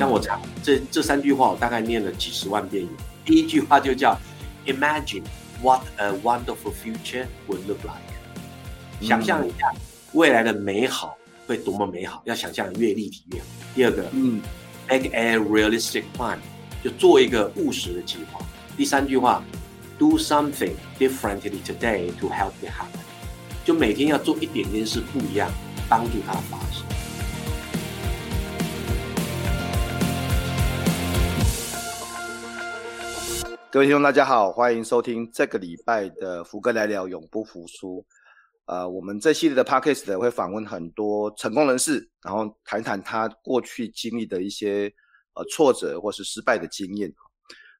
[0.00, 0.30] 像我这
[0.62, 2.88] 这这三句话，我大概念了几十万遍。
[3.22, 4.18] 第一句话就叫
[4.64, 5.24] “Imagine
[5.60, 8.00] what a wonderful future would look like”，
[9.00, 9.70] 嗯、想象一下
[10.14, 13.46] 未来的美好会多么美好，要想象越立体越好。
[13.74, 14.40] 第二个，嗯
[14.88, 16.38] ，Make a realistic plan，
[16.82, 18.40] 就做一个务实的计划。
[18.78, 19.44] 第三句话
[19.98, 23.04] ，Do something differently today to help it happen，
[23.66, 25.50] 就每天要做一点点事不一样，
[25.90, 26.86] 帮助它发生。
[33.72, 38.04] 各位听众，大家好，欢迎收听这个礼拜的福哥来聊永不服输。
[38.64, 44.92] 呃，我们这系列的 podcast 会访问很多成功人士，然后谈谈他过去经历的一些
[45.34, 47.14] 呃挫折或是失败的经验。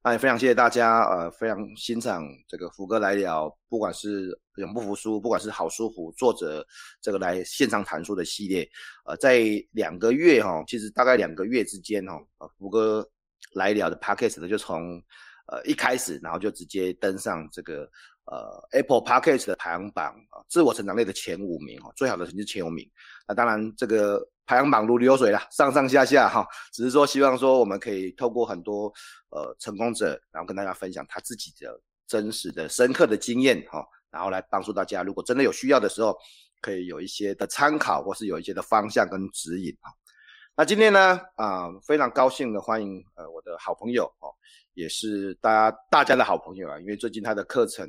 [0.04, 6.64] 那也非常谢谢大家，呃，非常欣赏这个福哥来聊，不管是永不服输，不管是好书福作者
[7.02, 8.64] 这个来现场谈书的系列。
[9.06, 13.04] 呃，在两个月哈，其实大概两个月之间哈，呃，福哥
[13.54, 15.02] 来聊的 podcast 就从
[15.50, 17.82] 呃，一开始，然后就直接登上这个
[18.26, 22.88] 呃 Apple Podcast 的排行榜啊，自我成长类的前五名哦，最好的成绩前五名。
[23.26, 28.92] 那当然，这个排行榜如流水啦，上上下下哈，只是说希望说我们可以透过很多
[29.30, 36.16] 呃成功者，然后跟大家分享他自己的真实的、深刻的经验哈，然后来帮助大家，如果真的有需要的时候，
[36.60, 39.90] 可以有一些的参考，或是有一些的方向跟指引啊。
[40.56, 44.30] 那今天呢，啊，非常高兴的欢迎呃我的好朋友哦。
[44.74, 47.86] 也是大家大家的好朋友啊，因为最近他的课程，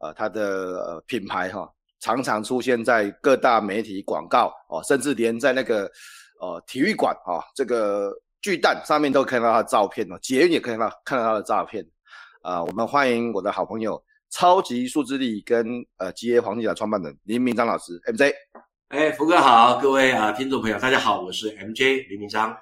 [0.00, 1.68] 呃，他的呃品牌哈，
[2.00, 5.90] 常常出现在各大媒体广告哦，甚至连在那个
[6.40, 8.12] 呃体育馆啊，这个
[8.42, 11.86] 巨蛋上面都看到他的照片哦，捷运也看到看到他的照片，
[12.42, 15.66] 啊，我们欢迎我的好朋友超级数字力跟
[15.98, 18.34] 呃吉耶黄金甲创办人林明章老师 MJ，
[18.88, 22.54] 哎，福哥好，各位啊听众朋友大家好，我是 MJ 林明章，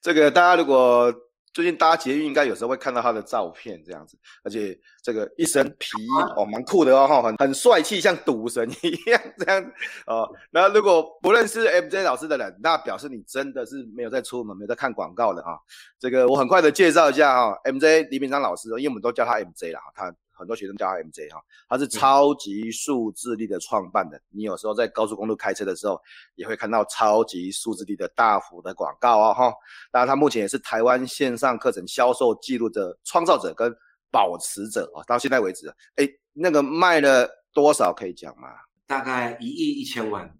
[0.00, 1.12] 这个大家如果。
[1.56, 9.72] 最近搭捷运应该有时候会看到他的照片这样子，而且这个一身皮衣哦，蛮酷的哦，很很帅气，像赌神一样这样
[10.06, 10.28] 哦。
[10.50, 15.58] 那如果不认识 MJ 老师的人，那表示你真的是没有在出门，没有在看广告的啊、哦。
[15.98, 20.14] 这个我很快的介绍一下哈、哦、，MJ 李炳章老师，因为我们都叫他 MJ 啦，他。
[20.36, 24.20] 很多学生叫他 MJ 哈，他是超级数字力的创办的。
[24.30, 26.00] 你有时候在高速公路开车的时候，
[26.34, 29.52] 也会看到超级数字力的大幅的广告哦哈。
[29.90, 33.74] 当然，他目前也是台湾线上课程销售记录的创造者跟
[34.10, 35.02] 保持者哦。
[35.06, 38.48] 到现在为止，哎，那个卖了多少可以讲吗？
[38.86, 40.32] 大概一亿一千万。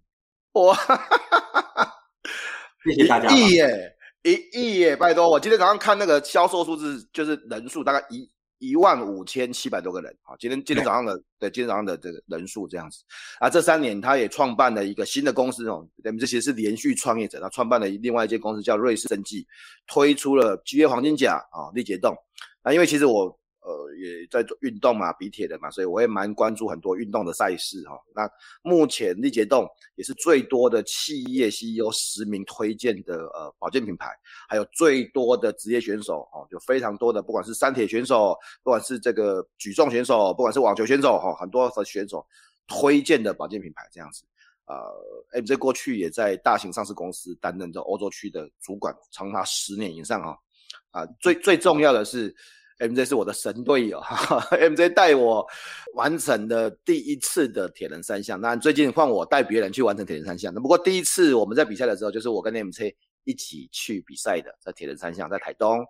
[0.53, 0.75] 哇，
[2.85, 3.29] 谢谢大家。
[3.29, 5.29] 一亿耶，一亿耶，拜托！
[5.29, 8.31] 我今天早上看那个销售数字，就是人数大概一。
[8.59, 13.03] 一万五千七百多个人，好，今天今天早上的对，今天早上的这个人数这样子。
[13.39, 19.45] 啊，这三年他也创办了一个新的公司哦，我们这些是连续创业者，他创办了另外一间公司叫瑞士生技，
[19.87, 22.15] 推出了吉耶黄金甲啊，力捷动，
[22.61, 23.39] 啊因为其实我。
[23.67, 27.99] 呃，也在做运动嘛，比铁的嘛，所以我也蛮关注很多运动的赛事哈。
[28.15, 28.29] 那
[28.61, 34.09] 目前力捷动也是最多的企业 CEO 实名推荐的呃保健品牌，
[34.47, 42.25] 还有最多的职业选手哦，就非常多的，不管是三铁选手，不管是这个举重选手，不管是网球选手哈，很多的选手
[42.67, 44.23] 推荐的保健品牌这样子。
[44.67, 50.39] 呃，MJ 过去也在大型上市公司担任着欧洲区的主管，长达十年以上哈。
[50.91, 52.33] 啊，最最重要的是。
[52.79, 55.45] MJ 是我的神队友哈哈，MJ 带我
[55.95, 58.39] 完成的第一次的铁人三项。
[58.39, 60.53] 当然，最近换我带别人去完成铁人三项。
[60.53, 62.93] 那不过第一次我们在比赛的时候，就是我跟 MJ
[63.23, 65.83] 一起去比赛的，在铁人三项，在台东。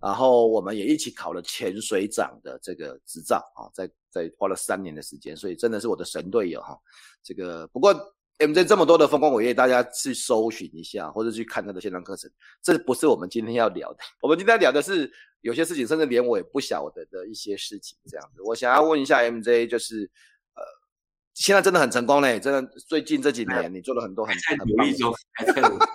[0.00, 6.78] 然后我们也一起考了潜水长的这个执照啊，在在花了三年的时间，所以真的是我的神队友哈。
[7.22, 7.94] 这个不过。
[8.40, 12.30] MJ 这么多的风光伟业，大家去搜寻一下，或者去看他的线上课程。
[12.62, 13.98] 这不是我们今天要聊的。
[14.22, 17.98] 我们今天要聊的是有些事情，甚至连我也不晓得的一些事情。
[18.08, 20.10] 这样子，我想要问一下 MJ，就是
[20.54, 20.62] 呃，
[21.34, 25.88] 现在真的很成功嘞，真的最近这几年你做了很多很很棒的，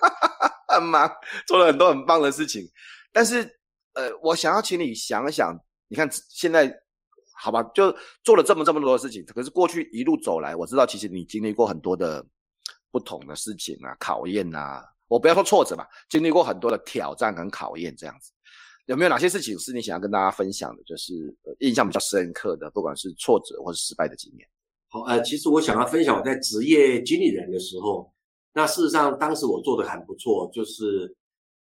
[0.75, 1.11] 很忙，
[1.47, 2.63] 做了很多很棒的事情。
[3.11, 3.41] 但是
[3.93, 6.71] 呃，我想要请你想一想，你看现在。
[7.37, 7.93] 好吧，就
[8.23, 12.25] 做了这么这么多的事情，可是过去一路走来，我知道其实你经历过很多的
[12.95, 18.31] 不同的事情啊，考验啊，我不要说挫折吧，经历过很多的挑战跟考验这样子。
[18.85, 20.81] 有没有哪些事情是你想要跟大家分享的？
[20.83, 24.47] 就是印象比较深刻的，不管是挫折或是失败的经验。
[24.87, 28.09] 好，呃，其实我想要分享我在职业经理人的时候，
[28.53, 31.13] 那事实上当时我做的很不错，就是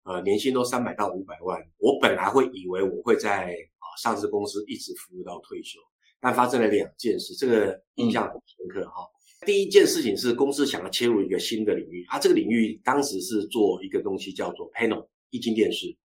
[0.03, 1.59] 呃年薪都三百到五百万。
[1.77, 5.77] 我本来会以为我会在啊上市公司一直服务到退休，
[6.21, 9.05] 但发生了两件事，这个印象很深刻哈。
[9.45, 15.95] 第一件事情是公司想要切入一个新的领域，它、啊、这个领域当时是做一个东西叫做 Panel 液晶电视。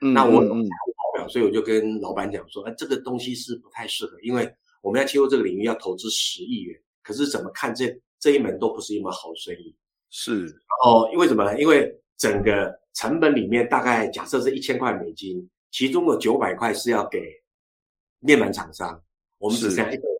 [0.00, 4.52] 那我有财务报表，所以我就跟老板讲说，哎，这个东西是不太适合，因为
[4.82, 9.74] 我们要切入这个领域要投资十亿元，可是怎么看这这一门都不是一门好生意。
[10.10, 11.58] 是，然后因为什么呢？
[11.58, 17.32] 因为整个成本里面大概假设是一千块美金，其中的九百块是要给
[18.20, 19.02] 面板厂商，
[19.38, 20.08] 我们只剩下一百块。
[20.08, 20.13] 是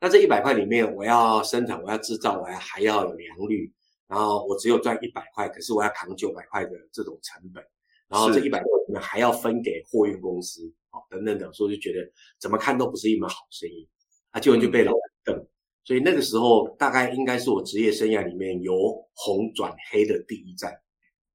[0.00, 3.72] 那这一百块里面，我要生产，我要制造，我要还要有良率，
[4.06, 7.64] 然后我只有赚一百块，可是我要扛九百块的这种成本。
[8.08, 12.08] 然后这一百块里面还要分给货运公司，哦，等等等，所以就觉得
[12.38, 13.88] 怎么看都不是一门好生意，
[14.30, 15.46] 啊，结果就被老板瞪。
[15.82, 18.74] 所以那个时候大概应该是我职业生涯里面由
[19.14, 20.72] 红转黑的第一站。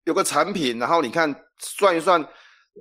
[0.05, 2.25] 有个产品，然后你看算一算，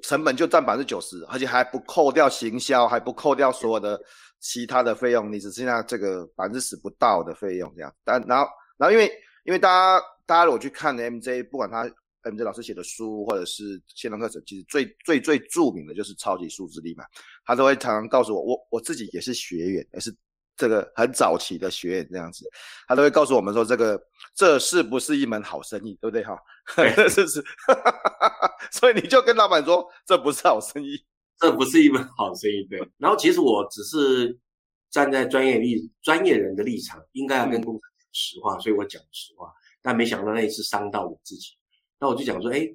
[0.03, 4.01] 成本就占百分之九十，而且还不扣掉行销，还不扣掉所有的
[4.39, 7.95] 其他的费用，你只剩下这个百分之十不到的费用这样。
[8.05, 8.47] 但然后
[8.77, 9.11] 然后因为
[9.45, 11.91] 因为大家大家如果去看 MJ，不管他。
[12.23, 17.03] MJ 老师写的书或者是线上课程，其实最最最著名的就是超级数字力嘛。
[17.47, 20.15] 他都会常常告诉我，我我自己也是学员，也是
[20.55, 22.45] 这个很早期的学员这样子。
[22.87, 23.99] 他都会告诉我们说，这个
[24.35, 26.37] 这是不是一门好生意，对不对哈？
[26.77, 27.41] 这是是，
[28.73, 31.05] 所以你就跟老板说，这不是好生意，
[31.39, 32.65] 这不是一门好生意。
[32.69, 32.81] 对。
[32.99, 34.39] 然后其实我只是
[34.91, 39.53] 站在专业立专业人的立场，应该要跟工厂讲实话，嗯、所以我讲实话。
[39.83, 41.53] 但没想到那一次伤到我自己。
[41.99, 42.69] 那我就讲说，哎，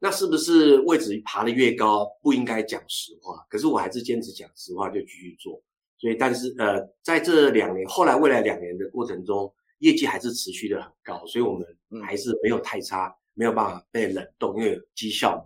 [0.00, 3.46] 那是不是位置爬得越高，不应该讲实话？
[3.48, 5.62] 可是我还是坚持讲实话，就继续做。
[5.98, 11.64] 所以，但是呃，在这两年，后来未来两年的过程中，业绩还是持续的很高，所以我们
[12.02, 15.44] 还是没有太差，没有办法被冷冻，因为有绩效嘛。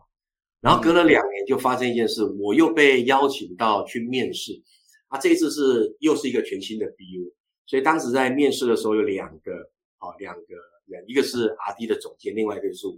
[0.61, 4.61] 然后隔了两年，就发生一件事，我又被邀请到去面试，
[5.09, 7.33] 啊，这一次是又是一个全新的 BU，
[7.67, 9.53] 所以当时在面试的时候有两个，
[9.99, 10.55] 啊，两个
[10.87, 11.05] 人。
[11.09, 12.95] 一个是 R&D 的总监，另外一个就是我。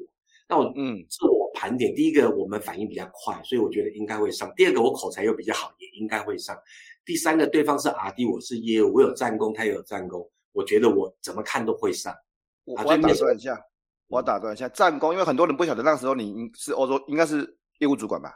[0.47, 4.53] 那我嗯，自我盘点，第一个我们反应比较快，所以我觉得应该会上。
[4.55, 6.55] 第二个我口才又比较好，也应该会上。
[7.05, 12.15] 第三个对方是 R&D，我是业务，我有战功，他也有战功，我觉得我怎么看都会上。
[12.65, 13.59] 我我打断一下，
[14.09, 18.35] 我打断一下，战功，因为很多人不晓得那时候你是欧洲，应该是业务主管吧？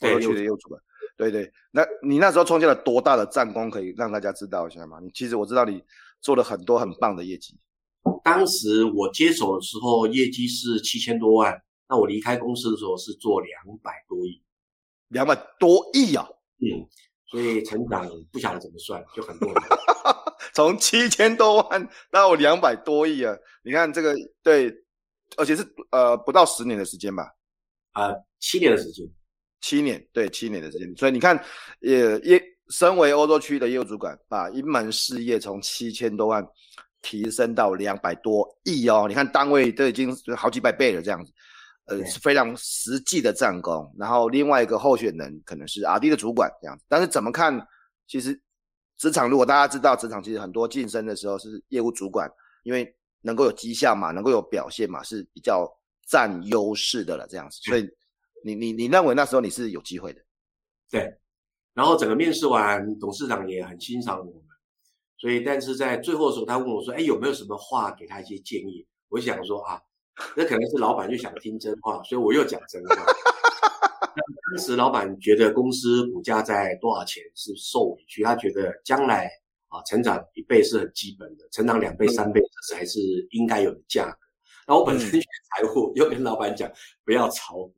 [0.00, 0.80] 欧洲区的业务主管。
[1.16, 4.98] 对对，那你那时候创建了多大的战功，可以让大家知道一下吗？
[5.02, 5.82] 你其实我知道你
[6.20, 7.58] 做了很多很棒的业绩。
[8.22, 11.62] 当时我接手的时候，业绩是七千多万。
[11.88, 14.42] 那我离开公司的时候是做两百多亿，
[15.08, 16.28] 两百多亿啊！
[16.58, 16.84] 嗯，
[17.30, 19.48] 所以成长不晓得怎么算，就很多。
[20.52, 23.32] 从七千多万到两百多亿啊！
[23.62, 24.74] 你看这个，对，
[25.36, 27.30] 而且是呃不到十年的时间吧？
[27.92, 29.06] 啊、呃，七年的时间，
[29.60, 30.96] 七年，对，七年的时间。
[30.96, 31.42] 所以你看，
[31.80, 36.46] 也业身为欧洲区的业务主管，把一门事业从七千多万。
[37.02, 41.32] 提升到两百多亿哦，你看单位都已经好几百倍了，这样子，
[41.84, 43.94] 呃，是非常实际的战功。
[43.96, 47.64] 然后另外一个候选人可能是 RD 的主管这样子，但是怎么看？
[48.08, 48.36] 其实
[48.96, 52.28] 职场如果大家知道，职场其实很多晋升的时候是业务主管，
[52.64, 52.92] 因为
[53.22, 55.70] 能够有绩效嘛，能够有表现嘛，是比较
[56.06, 57.60] 占优势的了，这样子。
[57.62, 57.88] 所以
[58.44, 60.20] 你你你认为那时候你是有机会的？
[60.90, 61.18] 对。
[61.74, 64.32] 然后整个面试完，董事长也很欣赏我。
[65.18, 69.80] 所以，但是在最后的时候，他问我说：“哎，有没有什么话给他一些建议？”我想说啊，
[70.34, 72.96] 那可能是老板就想听真话，所以我又讲真话。
[74.16, 79.30] 当时老板觉得公司股价在多少钱是受委屈，他觉得将来
[79.68, 84.18] 啊成长一倍是很基本的，成长两倍、三倍这才是应该有的价格。
[84.68, 86.70] 那我本身学财务，又跟老板讲
[87.04, 87.74] 不要炒股。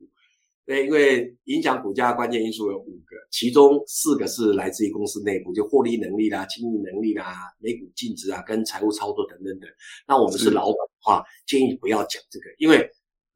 [0.65, 9.67] 对，因为影响股价关键因素有五个，其中四个是来自于公司内部，就获利能力啦、经营能力啦、每股净值啊、跟财务操作等等等。
[10.07, 12.87] 那我们是老板的话，建议不要讲这个，因为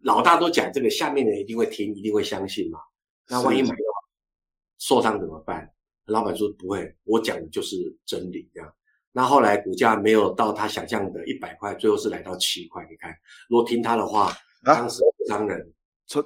[0.02, 2.78] 老大都讲这个，下面的人一定会听，一定会相信嘛。
[3.28, 3.76] 那万一没有
[4.78, 5.68] 受伤怎么办？
[6.06, 8.74] 老板说不会，我讲的就是真理这样。
[9.12, 12.86] 那后来股价没有到他想象的一百块，最后是来到七块。
[12.90, 13.16] 你看，
[13.50, 14.34] 如果听他的话，
[14.64, 15.74] 当时商人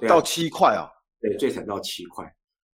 [0.08, 0.88] 到七块啊。
[1.20, 2.32] 对，最惨到七块，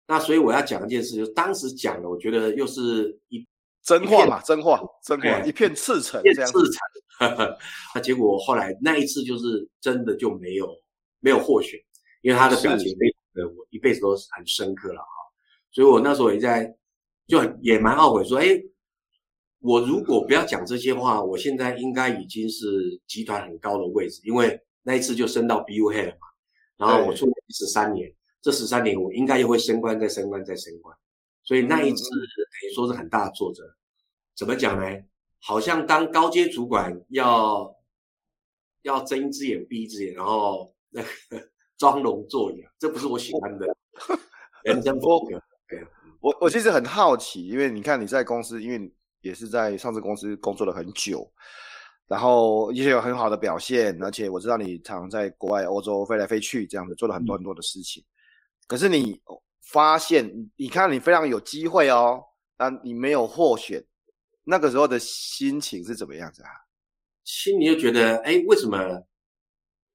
[0.09, 3.47] 那所以我要讲一件事，就是当时讲的，我觉得又是一
[3.85, 7.31] 真话嘛，真话，真话，一片赤诚，这样赤诚。
[7.95, 10.69] 那结果后来那一次就是真的就没有
[11.21, 11.79] 没有获选，
[12.23, 15.07] 因为他的表情非常的，我一辈子都很深刻了哈。
[15.71, 16.75] 所以我那时候也在
[17.27, 18.61] 就也蛮懊悔，说，哎，
[19.61, 26.27] 我如果不要讲这些话，我现在应该已经是集团很高的位置，因为那一次就升到 BU Head 了嘛。
[26.77, 30.97] 然后我做了十三年，这十三年我应该又会升官，再升官，再升官。
[31.45, 33.63] 所以那一次等于说是很大的挫折，
[34.37, 35.03] 怎么讲呢？
[35.39, 37.75] 好像当高阶主管要
[38.83, 41.09] 要睁一只眼闭一只眼，然后那个
[41.79, 43.67] 装聋作哑，这不是我喜欢的
[44.65, 45.41] 人生风格。
[46.23, 51.31] 我我其实很好奇，因为你看你在公司，因为也是在上市公司工作了很久，
[52.09, 58.09] 然后也有很好的表现，而且我知道你常在国外欧洲飞来飞去，这样子做了很多很多的事情，嗯、
[58.67, 59.21] 可是你。
[59.65, 62.21] 发现你看你非常有机会哦，
[62.59, 63.83] 但你没有获选，
[64.45, 66.51] 那个时候的心情是怎么样子啊？
[67.25, 68.77] 心里就觉得，哎，为什么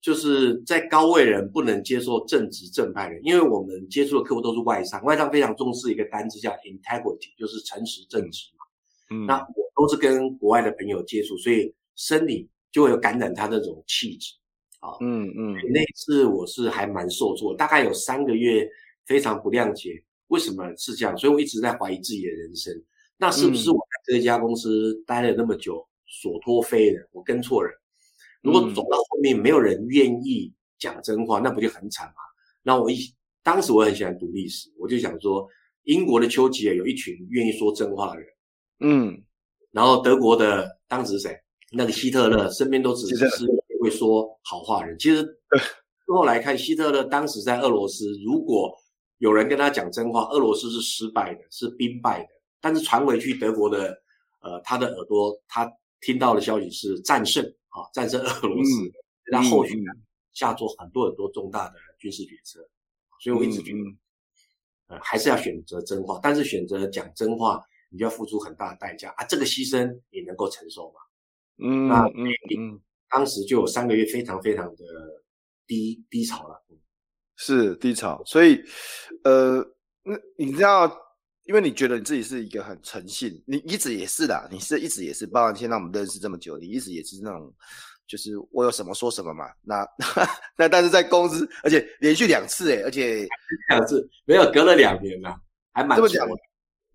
[0.01, 3.19] 就是在高位人不能接受正直正派人？
[3.23, 8.65] 因为我们接触的客户都是外商，外商非常重视一个单字叫 integrity，就是诚实正直嘛。
[9.11, 14.33] 嗯，那我都是跟国外的朋友接触，所以生理就会有感染他那种气质
[14.79, 14.91] 啊。
[15.01, 18.67] 嗯嗯，那一次我是还蛮受挫，大概有三个月。
[19.07, 21.17] 非常不谅解，为什么是这样？
[21.17, 22.73] 所以我一直在怀疑自己的人生。
[23.15, 27.07] 那是不是我在这一家公司待了那么久所托非人？
[27.13, 27.73] 我跟错人。
[28.47, 32.13] 如果走到后面没有人愿意讲真话，那不就很惨吗？
[32.63, 32.97] 那我一
[33.43, 35.45] 当时我很喜欢读历史，我就想说，
[35.83, 38.29] 英国的丘吉尔有一群愿意说真话的人，
[38.79, 39.23] 嗯，
[39.71, 41.37] 然后德国的当时谁？
[41.73, 43.45] 那个希特勒身边都只是
[43.81, 44.97] 会说好话的人。
[44.97, 45.25] 其实
[46.07, 48.73] 后来看希特勒当时在俄罗斯，如果
[49.17, 52.29] 有人跟他讲真话，俄罗斯是失败的，是兵败的。
[52.61, 53.93] 但是传回去德国的，
[54.41, 55.69] 呃，他的耳朵，他
[56.01, 58.91] 听到的消息是战胜啊，战胜俄罗斯。
[59.31, 59.91] 他、嗯、后续呢，
[60.33, 62.59] 下做很多很多重大的军事决策。
[63.21, 63.97] 所以我一直觉得，嗯、
[64.87, 66.19] 呃，还是要选择真话。
[66.23, 69.25] 但是选择讲真话，你就要付出很大的代价啊。
[69.25, 70.99] 这个牺牲你能够承受吗？
[71.57, 72.27] 嗯，那嗯
[72.57, 74.85] 嗯，当时就有三个月非常非常的
[75.65, 76.63] 低低潮了。
[77.35, 78.59] 是低潮，所以，
[79.23, 79.57] 呃，
[80.03, 80.87] 那你知道，
[81.47, 87.53] 因为你觉得你自己是一个很诚信，你一直也是的，你是一直也是，包括现在我们认识这么久，你一直也是那种，
[88.05, 89.45] 就是我有什么说什么嘛。
[89.61, 89.87] 那
[90.57, 93.27] 那但是在公司，而且连续两次诶，而且
[93.69, 95.35] 两次没有隔了两年了，
[95.73, 96.27] 还蛮这么讲。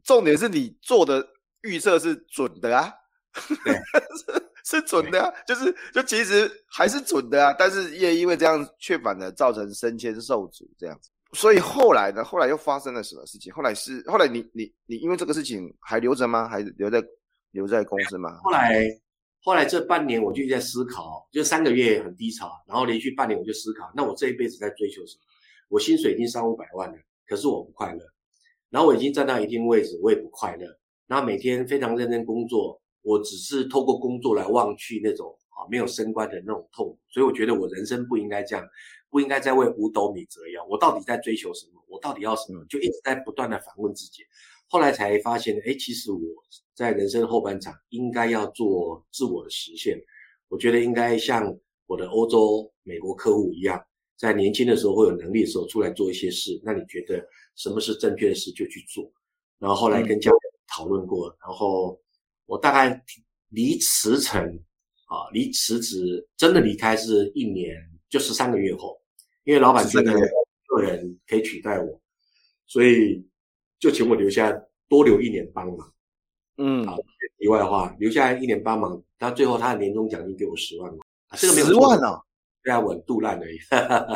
[0.04, 1.26] 重点是你做的
[1.62, 2.92] 预测是准的啊。
[3.64, 3.75] 对。
[4.64, 11.11] 是准的啊，就是就其实还是准的啊，但是也因为这样，却反而造成升迁受阻这样子。
[11.33, 13.53] 所以后来呢，后来又发生了什么事情？
[13.53, 16.49] 后来是后来你你你因为这个事情还留着吗？
[16.49, 17.03] 还留在
[17.53, 18.39] 留在公司吗？
[18.43, 18.87] 后来
[19.43, 25.23] 后来这半年我就在思考，就三个月很低潮，然后连续半年我就思考，那我这一辈子在追求什么？
[25.69, 28.01] 我薪水已经三五百万了，可是我不快乐。
[28.71, 30.67] 然后我已经站到一定位置，我也不快乐。
[31.07, 32.81] 然后每天非常认真工作。
[33.05, 38.65] 我只是透过工作来忘去那种啊没有升官的那种痛，所以我觉得我人生不应该这样，
[39.12, 40.66] 不应该再为五斗米折腰。
[40.69, 41.85] 我到底在追求什么？
[41.87, 42.64] 我到底要什么？
[42.69, 44.23] 就一直在不断的反问自己。
[44.69, 46.19] 后来才发现，哎，其实我
[46.75, 50.00] 在人生后半场应该要做自我的实现。
[50.49, 51.54] 我觉得应该像
[51.87, 53.78] 我的欧洲、美国客户一样，
[54.16, 56.59] 在年轻的时候或有能力的时候出来做一些事。
[56.64, 57.23] 那你觉得
[57.54, 59.12] 什么是正确的事就去做。
[59.59, 61.97] 然后后来跟家人讨论过，然后。
[62.47, 63.02] 我大概
[63.49, 64.45] 离辞呈
[65.07, 67.75] 啊，离辞职真的离开是一年，
[68.11, 69.00] 就十三个月后，
[69.44, 70.20] 因为老板觉得没
[70.70, 72.00] 有人可以取代我，
[72.66, 73.26] 所以
[73.78, 74.52] 就请我留下
[74.88, 75.92] 多留一年帮忙。
[76.58, 76.96] 嗯，好，
[77.38, 81.06] 题外话，留下来一年帮忙，他最后他的年终奖金给我十万块，
[81.38, 82.22] 这个没有十万哦，
[82.62, 83.58] 对啊，稳肚烂而已，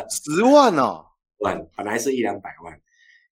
[0.09, 1.05] 十万哦，
[1.37, 2.79] 万本来是一两百万，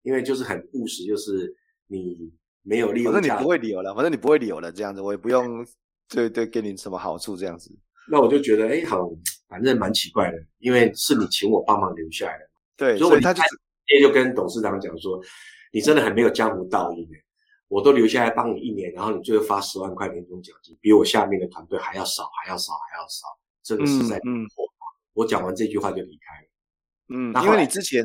[0.03, 1.55] 因为就是很务实，就是
[1.87, 2.33] 你。
[2.67, 5.63] 没有利用，反正你不会留了，反正你不会留了，这样子我也不用
[6.09, 7.69] 对对给你什么好处这样子。
[8.09, 9.07] 那我就觉得，哎，好，
[9.47, 12.49] 反正蛮奇怪的，因为是你请我帮忙留下来的。
[12.77, 15.19] 对，所以他就直接就跟董事长讲说，
[15.71, 17.07] 你真的很没有江湖道义，
[17.67, 23.27] 我都留下来帮你一年，然后你最后发十万块年终奖金，比我下面的团队还要少，还要少，还要少，
[23.63, 24.45] 这个实在嗯，
[25.13, 26.47] 我讲完这句话就离开了。
[27.09, 28.03] 嗯，因为你之前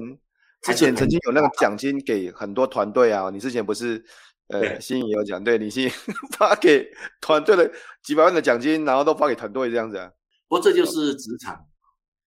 [0.62, 4.04] 之前曾经有那个奖金给很多团队啊，你之前不是？
[4.52, 5.88] 呃，新也有讲，对，你新
[6.36, 6.84] 发给
[7.20, 7.70] 团队的
[8.02, 10.10] 几百万的奖金，然后都发给团队这样子啊。
[10.50, 11.64] 不过这就是职场，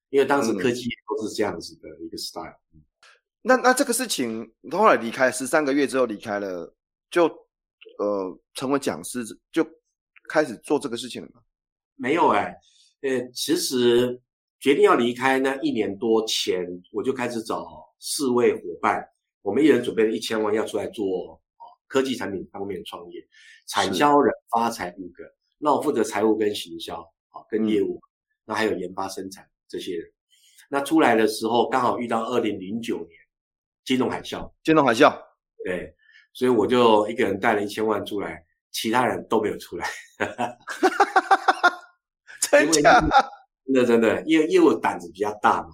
[0.09, 2.55] 因为当时科技也都是这样子的一个 style。
[3.41, 6.73] 那那这个事情，后来离开十三个月之后离开了，
[7.11, 7.25] 就
[7.99, 9.67] 呃成为讲师就
[10.29, 11.41] 开始做这个事情了吗？
[11.97, 12.57] 没有哎、
[13.01, 14.21] 欸，呃，其实
[14.61, 19.05] 决定要离开那一年多前，我就开始找四位伙伴，
[19.41, 21.41] 我们一人准备了一千万要出来做
[21.87, 23.21] 科技产品方面创业，
[23.67, 25.25] 产销人发财五个，
[25.57, 28.01] 那我负责财务跟行销啊，跟业务，
[28.45, 30.05] 那还有研发生产这些人。
[30.69, 33.09] 那出来的时候刚好遇到二零零九年
[33.85, 35.15] 金融海啸，金融海啸，
[35.63, 35.93] 对，
[36.33, 39.87] 所以我就一个人带了一千万出来，其他人都没有出来。
[42.51, 42.99] 真假？
[43.65, 45.69] 真的真的，因为业务胆子比较大嘛，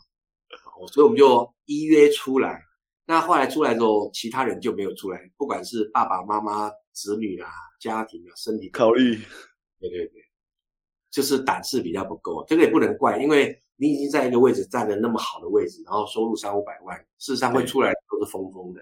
[0.94, 2.62] 所以我们就依约出来。
[3.06, 7.50] 那后来出来之后，其他人就没有出来，不管是爸爸妈妈、子女啊、
[7.80, 9.16] 家庭啊、身体考虑，
[9.80, 10.22] 对对对，
[11.12, 12.44] 就是胆识比较不够。
[12.48, 13.62] 这个也不能怪，因为。
[13.82, 18.82] 你已经在一个位置站了那么好的位置，然后收入三五百万，事实上会出来都是疯疯的。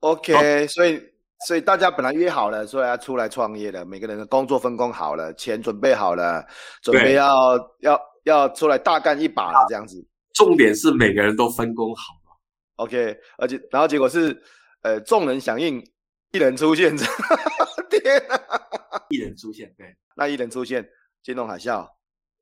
[0.00, 1.00] OK，所以
[1.46, 6.44] 所以大家本来约好了，说要出来创业的，每个人的工作分工好了，钱准备好了，
[6.82, 10.04] 准备要要要出来大干一把了，这样子。
[10.32, 12.36] 重点是每个人都分工好了。
[12.84, 14.36] OK，而且然后结果是，
[14.82, 15.80] 呃，众人响应，
[16.32, 16.96] 一人出现，
[17.88, 18.40] 天啊，
[19.10, 20.84] 一人出现，对，那一人出现，
[21.24, 21.88] 金融海啸。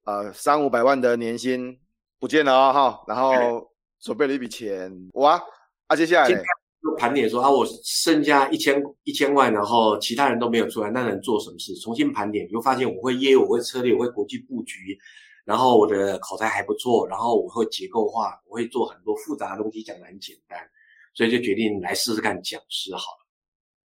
[0.04, 1.78] 呃，三五百万的年薪
[2.18, 3.70] 不见了哦，哈，然后
[4.00, 5.40] 准备了一笔钱，哇，
[5.86, 11.72] 啊，接下来就盘点说啊，我剩下一千一千万，然后其他人都没有出来，那能做什么事？
[11.76, 14.98] 重新盘点，你会发现我会业务，我会策略，我会国际布局，
[15.44, 20.58] 然后我的口才还不错，然后我会结构化，我会做很多复杂的东西，讲得很简单，
[21.14, 23.26] 所以就决定来试试看讲师好了。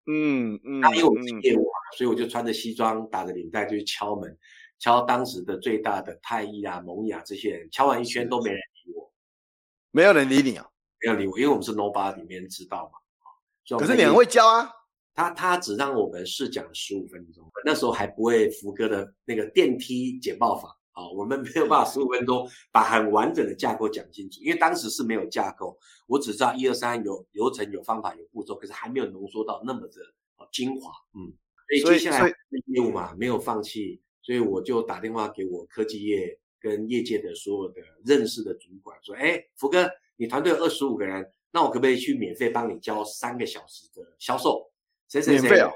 [0.07, 4.35] 嗯嗯，那因为我是业务嘛，所以我就穿着西装，打着领带就去敲门。
[4.79, 9.13] 敲当时的最大的太一啊、萌芽这些人，敲完一圈都没人理我，
[9.91, 10.69] 没有人理你啊，
[11.01, 13.79] 没有理我，因为我们是 nobody，没人知道嘛。
[13.79, 14.71] 可是你很会教啊，
[15.15, 29.95] 他他只让我们试讲十五分钟，那时候还不会福哥的那个电梯简报法啊，我们没有办法十五分钟把很完整的架构讲清楚，因为当时是没有架构，我只知道一二三有流程、有方法、有步骤，可是还没有浓缩到那么的
[30.53, 30.93] 精华。
[31.15, 31.33] 嗯，
[31.83, 32.33] 所以接下来
[32.67, 34.01] 业务嘛，没有放弃。
[34.27, 44.69] 所以我就打电话给我科技业跟业界的所有的认识的主管，说：“哎，福哥，你团队二十五个人，那我可不可以去免费帮你教三个小时的销售？
[45.09, 45.43] 谁谁谁？
[45.43, 45.71] 免费哦？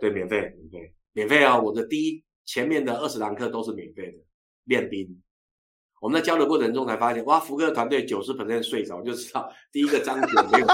[0.00, 1.60] 对，免费，免费，免费啊！
[1.60, 4.18] 我的第一前面的二十堂课都是免费的
[4.62, 5.20] 练兵。
[6.00, 10.66] 我们在教的过程中才发现，哇，福哥的团队九十 percent 睡着，就知道第一个章节没有，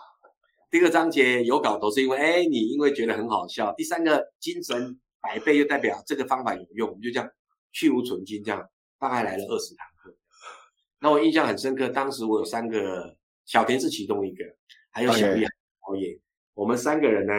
[0.72, 3.74] 第一个章节有搞头是因为，哎，你因为觉得很好笑。
[3.76, 7.30] 第三个精神。”百倍就代表这个方法有用，我们就这样
[7.70, 10.12] 去无存菁，这样大概来了二十堂课。
[10.98, 14.44] 那我印象很深刻，当时我有三个，小田是其中一个，
[14.90, 15.46] 还有小叶、
[15.86, 16.18] 导演，
[16.54, 17.32] 我们三个人呢，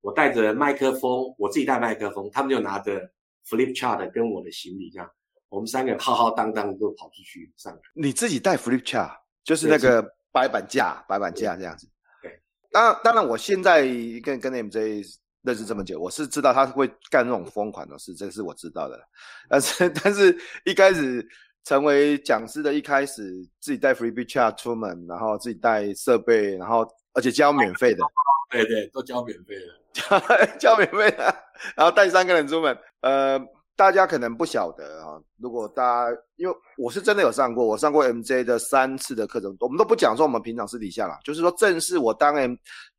[0.00, 3.08] 我带着麦克风，我自己带麦克风，他们就拿着
[3.46, 5.08] flip chart 跟我的行李这样，
[5.48, 7.82] 我们三个人浩浩荡荡都跑出去上课。
[7.94, 11.88] 你自己带 flip chart，就是那个白板架，白板架这样子。
[12.20, 12.40] 对，
[12.72, 13.82] 当然，当然，我现在
[14.24, 15.04] 跟跟 MJ。
[15.48, 19.00] 认识这么久，我是知道他会干那种疯狂的事，这个是我知道的。
[19.48, 21.26] 但是， 但是一开始
[21.64, 28.04] 成为讲师的一开始，自己带 Flipchart 出门，然后自己带设备，然后而且交免费的，
[28.52, 31.34] 对对，都交免费的，交交免费的，
[31.74, 32.76] 然后带三个人出门。
[33.00, 33.40] 呃，
[33.74, 42.54] 大家可能不晓得啊，如果大家因为我是真的有上过，我上过 MJ 的三次的课程，我们都不讲说我们平常私底下啦，就是说正式我当 M。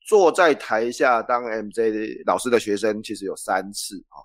[0.09, 4.17] 坐在台下当 MJ 老师的学生，其实有三次啊。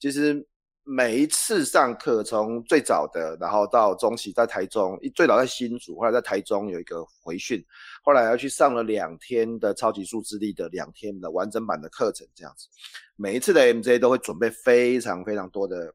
[0.00, 0.44] 其实
[0.82, 7.64] 每一次上课，从最早的，然后到中期在台中，最早在新竹，后来在台中有一个回训，
[8.02, 12.66] 后来要去上了两天的超级数字力的两天的完整版的课程，这样子。
[13.14, 15.94] 每一次的 MJ 都会准备非常非常多的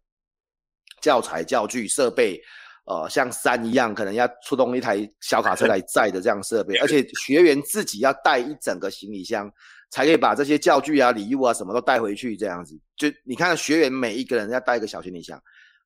[1.02, 2.42] 教材、教具、设备。
[2.86, 9.50] 呃，像山一样，可能要出动一台小卡车 来载的这样设备， 而且学员自己要带一整个行李箱，
[9.90, 12.36] 才可以把这些教具啊、礼物啊什么都带回去。
[12.36, 15.42] 这样子，就你看学员每一个人要带一个小行李箱，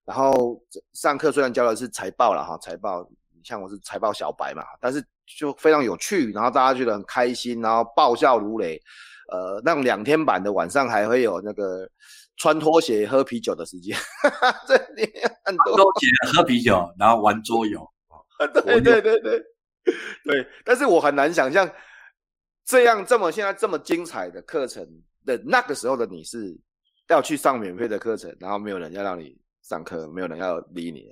[0.06, 0.60] 然后
[0.94, 5.06] 上课虽然教的是财报了哈，财报，你像我是财报小白嘛，但是
[5.38, 8.82] 就非常有趣，然后大家觉得很开心，然后爆笑如雷。
[9.32, 11.88] 呃，那种两天版的晚上还会有那个。
[12.38, 13.98] 穿拖鞋喝啤酒的时间，
[14.68, 15.12] 这里
[15.44, 15.76] 很多。
[15.76, 17.86] 拖鞋喝啤酒，然后玩桌游。
[18.64, 19.44] 对对对对
[20.24, 20.48] 对。
[20.64, 21.68] 但是我很难想象
[22.64, 24.88] 这样这么现在这么精彩的课程
[25.26, 26.56] 的那个时候的你是
[27.10, 31.10] 要去上免费的课程，然后没有人要让你上课，没有人要理你。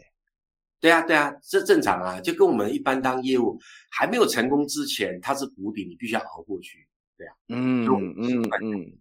[0.80, 3.58] 对啊对啊，这正常啊，就跟我们一般当业务
[3.90, 6.88] 还没有成功之前，它是谷底，你必须要熬过去。
[7.18, 8.44] 对啊，嗯嗯嗯。
[8.62, 8.98] 嗯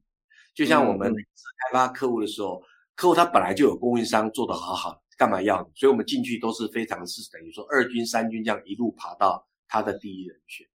[0.55, 2.63] 就像我们开发客户的时候，
[2.95, 5.59] 客户他本来就有供应商做得好好，干嘛要？
[5.75, 10.67] 所以我们进去都是非常是等于说二军三军这样一路爬到他的第一人选，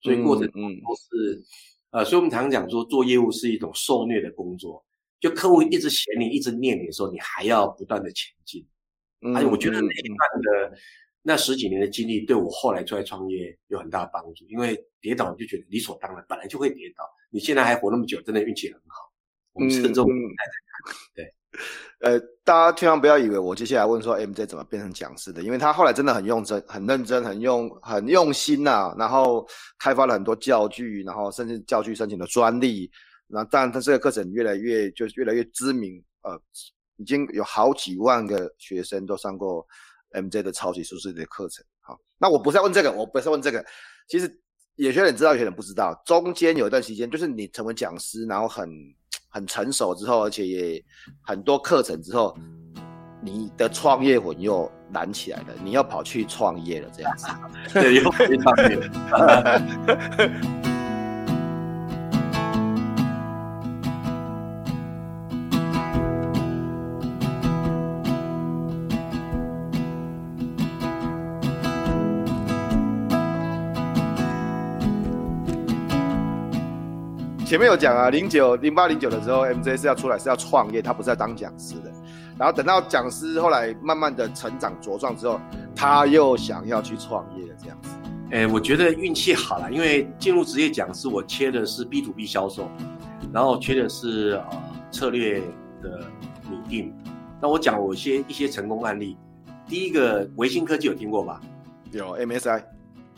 [0.00, 1.42] 所以过程中都是
[1.90, 4.84] 呃，所以我们常常讲说做业务是一种受虐的工作，
[5.18, 8.66] 就客户一直嫌你，一直念你的时候，你还要不断的前进。
[9.34, 10.18] 而且我觉得那一段
[10.70, 10.78] 的。
[11.28, 17.02] 那十几年的经历对我后来出来创业有很大的帮助，因为跌倒就觉得理所当然，本来就会跌倒。
[17.30, 19.12] 你现在还活那么久，真的运气很好。
[19.58, 19.94] 嗯嗯、
[21.14, 21.34] 对，
[22.00, 29.46] 呃，大家千万不要以为我接下来问说 MJ 怎么变成讲师的，因为他后来真的很用真、很认真、很用、很用心呐、啊，然后
[29.78, 32.90] 开发了很多教具，然后甚至教具申请的专利，
[33.28, 36.40] 然后当然他这个课程越来越就越来越知名，呃，
[36.96, 39.66] 已经有好几万个学生都上过。
[40.12, 43.62] MJ 的超级舒适的课程，好，那我不是要问这个，我不是要问这个，
[44.08, 44.40] 其实
[44.76, 46.00] 有些人知道，有些人不知道。
[46.06, 48.70] 中间有一段时间，就是你成为讲师，然后很
[49.28, 50.84] 很成熟之后，而且也
[51.22, 52.36] 很多课程之后，
[53.20, 57.26] 你的创业魂又燃起来了，你要跑去创业了，这样子，
[57.74, 58.78] 对，又跑去创业。
[77.46, 81.92] 前面有讲啊，零九零八零九的时候，MJ 是要出来是要创业，他不是要当讲师的。
[82.36, 85.40] 然后等到讲师后来慢慢的成长茁壮之后，
[85.72, 87.90] 他又想要去创业了，这样子。
[88.32, 92.68] 哎、欸，我觉得运气好了，因为进入职业讲师，我切的是 B to B 销售，
[93.32, 95.40] 然后缺的是呃策略
[95.80, 96.00] 的
[96.50, 96.92] 拟定。
[97.40, 99.16] 那我讲我一些一些成功案例，
[99.68, 101.40] 第一个维新科技有听过吧？
[101.92, 102.60] 有 MSI。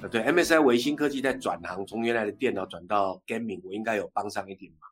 [0.00, 4.90] 呃，对，MSI 维新科技在转行，从原来的电脑转到 gaming，我应该有帮上一点忙。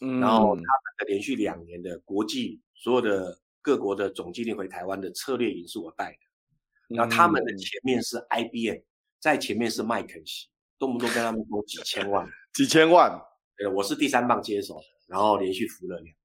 [0.00, 0.64] 嗯，然后他们
[0.98, 6.96] 的连续两年的国际所有的各国的总经理回台湾的策略营是我带的。
[6.96, 8.80] 然后他们的前面是 IBM，
[9.20, 13.16] 在前面是麦肯锡，动不动跟他们说几千万，几千万。
[13.56, 16.16] 对，我是第三棒接手，然后连续服了两年。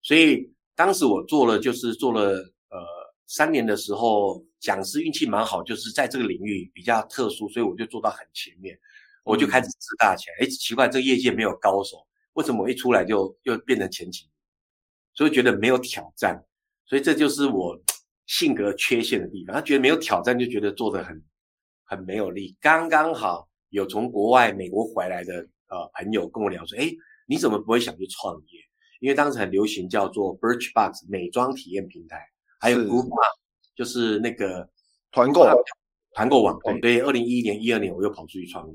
[0.00, 2.30] 所以当时我做了，就是做了
[2.70, 2.78] 呃
[3.26, 4.42] 三年的时候。
[4.60, 8.78] 讲师运气蛮好，就是在这个领域比较特殊，所以我就做到很前面，
[9.24, 10.36] 我就开始自大起来。
[10.40, 14.30] 哎、嗯，奇怪，这个业界没有高手，为什么我一出来就又变成前几名？
[15.14, 16.44] 所以觉得没有挑战，
[16.84, 17.80] 所以这就是我
[18.26, 19.54] 性格缺陷的地方。
[19.54, 21.22] 他觉得没有挑战，就觉得做得很
[21.84, 22.56] 很没有力。
[22.60, 25.34] 刚刚好有从国外美国回来的
[25.68, 26.90] 呃朋友跟我聊说，哎，
[27.26, 28.60] 你怎么不会想去创业？
[29.00, 32.18] 因为当时很流行叫做 Birchbox 美妆体验平台，
[32.58, 33.10] 还有 Groupon
[33.76, 34.68] 就是那个
[35.12, 35.46] 团购
[36.14, 38.74] 团购网，对，对，二零一一年、一二年我又跑出去创业。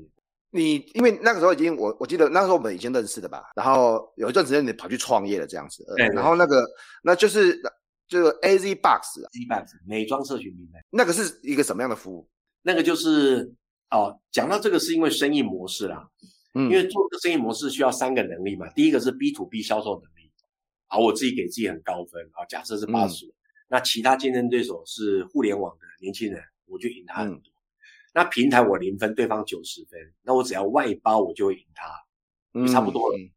[0.54, 6.62] 你因为那个时候已经我我记得那个时候我们已经认识的吧，然后有一段时间你跑去创业了这样子，对，然后那个
[7.02, 7.60] 那就是
[8.06, 12.28] 就 AZ Box AZ Box 美妆社群平台，那个是一个什么样的服务？
[12.60, 13.52] 那个就是
[13.90, 16.06] 哦，讲到这个是因为生意模式啦，
[16.54, 20.30] 嗯，因为做这个生意模式需要三个能力嘛，第一个是 B to B 销售能力，
[20.86, 23.26] 好，我自己给自己很高分，好，假设是八十。
[23.72, 27.38] 那其他竞争对手是互联网的年轻人，我就赢他很多。
[27.38, 27.56] 嗯、
[28.12, 31.88] 那平台我零分，对方九十分，那我只要外包我就会赢他，
[32.52, 33.18] 就差不多了。
[33.18, 33.32] 嗯、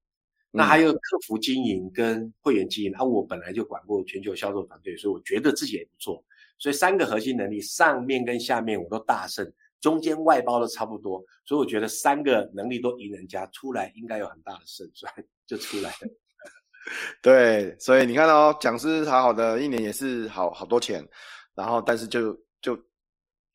[0.52, 6.22] 那还有客服经营跟会员经营，啊、我本来就管过全球销售团队，所以我觉得自己也不错。
[6.60, 15.14] 所以三个核心能力，上面跟下面我都大胜，中间外包的差不多，所以我觉得三个能力都赢人家，出来应该有很大的胜算，
[15.48, 16.10] 就出来了。
[17.22, 21.08] 对，所以你看哦，讲师好好的一年也是好好多钱，
[21.56, 22.78] 然后但是就就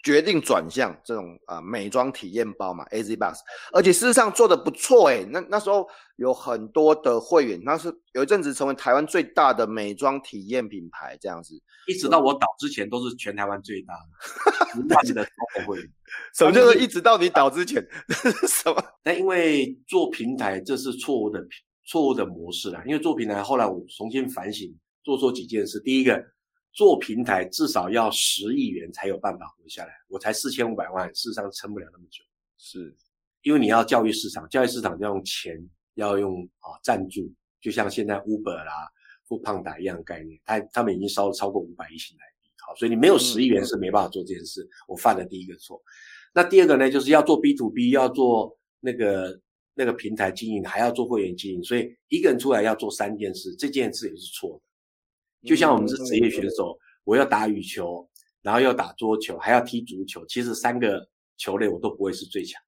[0.02, 3.40] 决定转向这种啊、呃、美妆体验包嘛，AZ Box，
[3.72, 11.54] 而且事实上做的不错诶，那那时候有很多的会员，那是有一阵子成为台湾最大的美妆体验品牌这样子，
[11.86, 13.94] 一直到我倒之前都是全台湾最大
[14.74, 15.26] 的， 大的
[15.66, 15.88] 会员。
[16.34, 17.86] 什么叫做一直到你倒之前？
[18.48, 18.82] 什么？
[19.04, 21.50] 那因为做平台这是错误的平。
[21.90, 24.72] 错误的模式啦，因为做平台后来我重新反省，
[25.02, 25.80] 做错几件事。
[25.80, 26.24] 第一个，
[26.72, 32.22] 做平台至少要十亿元才有办法活下来，我才四千五百万，事实上撑不了那么久。
[32.56, 32.94] 是，
[33.42, 35.60] 因为你要教育市场，教育市场要用钱，
[35.94, 37.28] 要用啊赞助，
[37.60, 38.88] 就像现在 Uber 啦、
[39.28, 44.62] Foodpanda 一样的概念，他他们已经烧了超过五百亿新台币，好，所以你没有十亿元是没办法做这件事。
[44.62, 45.82] 嗯、我犯了第一个错。
[46.32, 49.40] 那第二个呢，就是要做 B to B，要做那个。
[49.74, 54.60] 那个平台经营还要做会员经营，所以一个人出来要做三件事，这件事也是错
[55.42, 55.48] 的。
[55.48, 58.06] 就像我们是职业选手，我要打羽球，
[58.42, 62.62] 然后要打桌球，还要踢足球，其实三个球类我都不会是最强。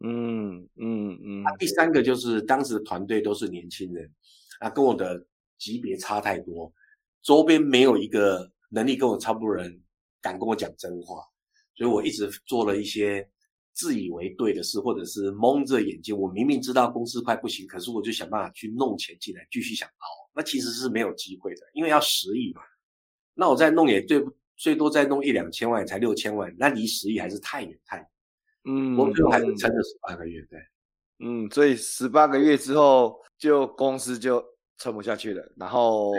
[0.00, 1.44] 嗯嗯嗯。
[1.58, 4.12] 第三个就是当时的团队都是年轻人，
[4.58, 5.24] 啊，跟我的
[5.56, 6.72] 级别差太多，
[7.22, 9.80] 周边没有一个能力跟我差不多人
[10.20, 11.22] 敢跟我讲真话，
[11.76, 13.28] 所以我一直做了一些
[13.74, 16.16] 自以为对的事，或者是蒙着眼睛。
[16.16, 20.06] 我明明知道公司快不行，可是我就想办法去弄钱进来，继续想熬。
[20.32, 22.62] 那其实是没有机会的，因为要十亿嘛。
[23.34, 24.24] 那我再弄也最
[24.56, 28.06] 最多再弄一两千万，才六千万，那离十亿还是太远太远。
[28.66, 30.58] 嗯，我最后还是撑了十八个月，对。
[31.18, 34.44] 嗯，所以十八个月之后，就公司就
[34.78, 35.52] 撑不下去了。
[35.56, 36.12] 然后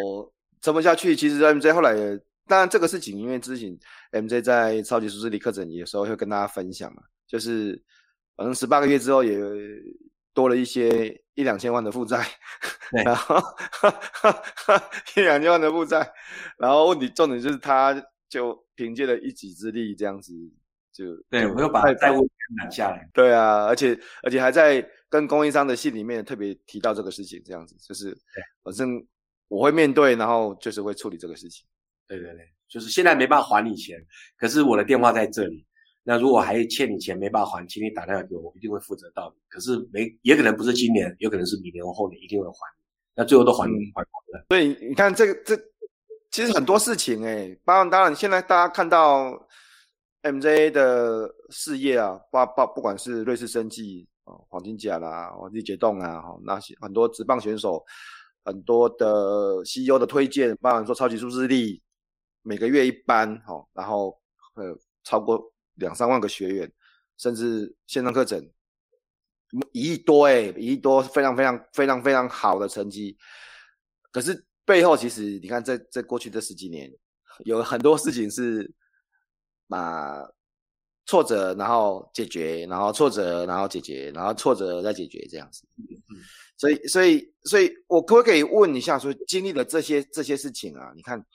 [0.61, 3.77] 撑不下去，其实 MJ 后来也，当然这个事情，因为之前
[4.11, 7.81] MJ 在超级数字力课程有时候会跟大家分享嘛，就是
[8.35, 9.37] 反正十八个月之后也
[10.33, 12.25] 多了一些一两千万的负债，
[13.05, 13.41] 然后
[15.15, 16.11] 一两千万的负债，
[16.57, 17.93] 然后问题重点就是他
[18.29, 20.33] 就凭借了一己之力这样子
[20.91, 28.17] 就对，我又把债务揽下来，对啊，而且而且还在跟供应商的信里面特别提到这个事情，这样子就是
[28.63, 29.05] 反正
[29.47, 31.65] 我会面对，然后就是会处理这个事情。
[32.07, 33.97] 对对对，就是现在没办法还你钱，
[34.37, 35.65] 可是我的电话在这里。
[36.07, 39.37] 那如果还欠你钱没办法还，请你打电话给我，我一定会负责到底。
[39.49, 42.55] 可是没，也可能不是今年，有可能是明年或后年一定会还。
[43.15, 44.45] 那最后都还你还光了。
[44.49, 45.57] 所以你看这个这，
[46.29, 49.31] 其实很多事情诶、欸，当然当然，现在大家看到
[50.21, 57.83] MJ 的事业啊，包包不管是瑞士生技哦、黄金甲啦、黄金解冻啊，那些很多职棒选手，
[58.43, 61.81] 很多的 CEO 的推荐，包含说超级数字力。
[62.47, 64.15] 每个月一班，哦，然后
[64.53, 66.71] 呃超过两三万个学员，
[67.17, 68.49] 甚至线上课程
[69.71, 73.17] 一亿多哎，一亿多，非常非常非常非常好的成绩。
[74.11, 76.91] 可是背后其实你看，在在过去这十几年，
[77.45, 78.73] 有很多事情是
[79.67, 80.27] 把
[81.05, 85.63] 挫折然后解决，然后挫折然后解决，然后挫折再解决这样子。
[86.57, 91.25] 所以所以所以我可不可以问一下，说经历了这些这些事情啊，你看。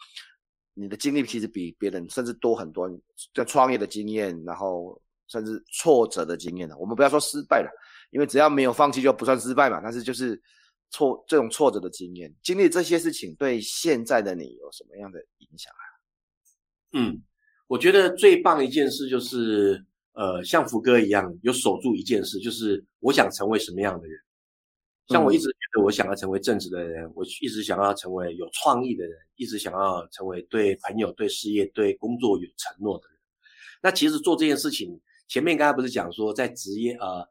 [0.80, 2.90] 你的经历其实比别人甚至多很多，
[3.34, 6.74] 在创业的经验，然后甚至挫折的经验呢。
[6.78, 7.70] 我们不要说失败了，
[8.10, 9.78] 因为只要没有放弃就不算失败嘛。
[9.82, 10.40] 但是就是
[10.88, 15.84] 挫这种挫折的经验，经历这些事情，对现在的你有什么样的影响啊？
[16.92, 17.22] 嗯，
[17.66, 24.18] 我觉得最棒一件事就是，呃，像福哥一样，有守住一件事，就是我想成为什么样的人。
[25.10, 33.18] 像我一直觉得我想要成为正直的人，嗯、我一直想要成为有创意的人，一直想要成为对朋友、对事业、对工作有承诺的人。
[33.82, 37.28] 那其实做这件事情，前面刚才不是讲说，在职业呃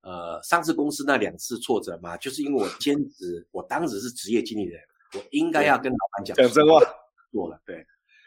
[0.00, 2.16] 呃上市公司那两次挫折吗？
[2.16, 4.80] 就是因为我兼职，我当时是职业经理人，
[5.14, 6.80] 我应该要跟老板讲讲真话，
[7.30, 7.84] 做了对。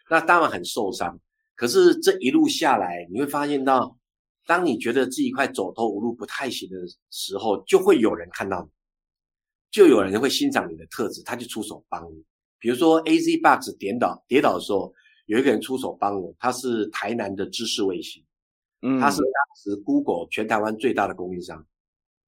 [0.10, 1.20] 那当然很受伤，
[1.56, 3.98] 可是这一路下来，你会发现到，
[4.46, 6.78] 当你觉得自己快走投无路、不太行的
[7.10, 8.70] 时候，就会有人看到你。
[9.72, 12.22] 就有人会欣赏你的特质，他就出手帮你。
[12.60, 14.94] 比如说，AZ Box 跌倒跌倒的时候，
[15.26, 18.24] 有一个人出手帮我，他是台南的知识卫星，
[18.82, 21.66] 嗯，他是当时 Google 全台湾最大的供应商，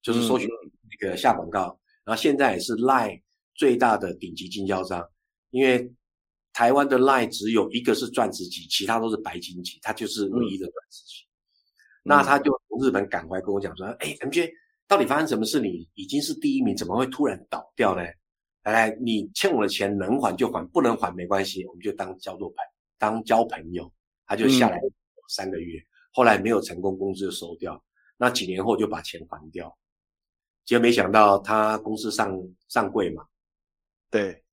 [0.02, 0.50] 就是搜寻
[0.90, 3.22] 那个下广告，嗯、然后现在也是 Line
[3.54, 5.06] 最大的顶级经销商，
[5.52, 5.92] 因为
[6.54, 11.24] 台湾的 Line 只有一个是钻石级，其他都是白金级，他就是唯一的钻石级。
[12.06, 14.50] 嗯、那他就从日本赶回来跟我讲说：“哎、嗯，MJ。”
[14.94, 15.60] 到底发生什么事？
[15.60, 18.04] 你已经是第一名，怎么会突然倒掉呢？
[18.62, 22.58] 来来，你欠我的钱能还就还，不能还没关系，我们就当交做朋，
[23.00, 23.92] 当交朋友。
[24.28, 24.80] 他就下来
[25.30, 27.84] 三个月，嗯、后来没有成功，公司就收掉。
[28.18, 29.76] 那几年后就把钱还掉。
[30.64, 33.26] 结果没想到他公司上上柜嘛，
[34.12, 34.44] 对，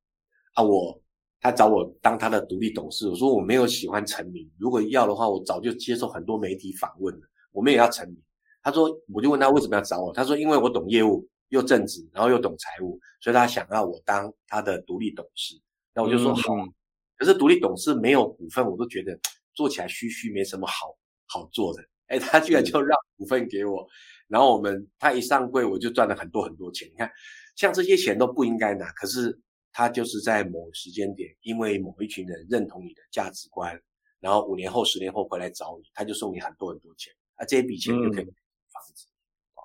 [0.55, 0.99] 啊我
[1.39, 8.17] 他找我当他的独立董事，我说我没有喜欢成名，如果要的话，我早就接受很多媒体访问了，我们也要成名。
[8.63, 10.13] 他说，我就问他为什么要找我？
[10.13, 15.61] 他说，因为我懂业务，又正直，然后又懂财务，所以他想要我当他的独立董事。
[15.95, 16.73] 那我就说好，嗯、
[17.17, 19.19] 可是独立董事没有股份，我都觉得
[19.55, 20.97] 做起来虚虚，没什么好
[21.27, 21.83] 好做的。
[22.07, 23.87] 哎，他居然就让股份给我，
[24.27, 26.89] 然后我们他一上柜，我就赚了很多很多钱。
[26.89, 27.11] 你看，
[27.55, 29.39] 像这些钱都不应该拿，可是
[29.73, 33.81] 他就是在某时间点，因为某一群人认同你的价值观，
[34.19, 38.27] 然后五年后、十年后回来找你，他就送你很多很多钱，啊，这一笔钱就可以、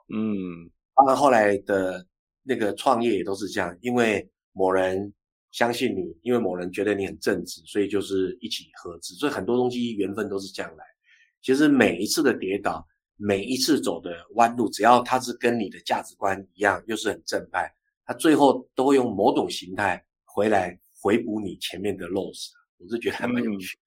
[0.09, 0.63] 嗯。
[0.65, 2.05] 嗯，当然后来的
[2.41, 5.11] 那个创业也都是这样，因为某人
[5.51, 10.85] 相信你，因为某人觉得你很正直，所以就是一起合资，所以很多东西缘分都是这样来。
[11.41, 12.87] 其实每一次的跌倒，
[13.17, 17.69] 每一次走的弯路，只要他是跟你的价值观一样，又是很正派，
[18.05, 22.51] 他最后都会用某种形态回来回补你前面的 loss。
[22.77, 23.77] 我是觉得还蛮有趣。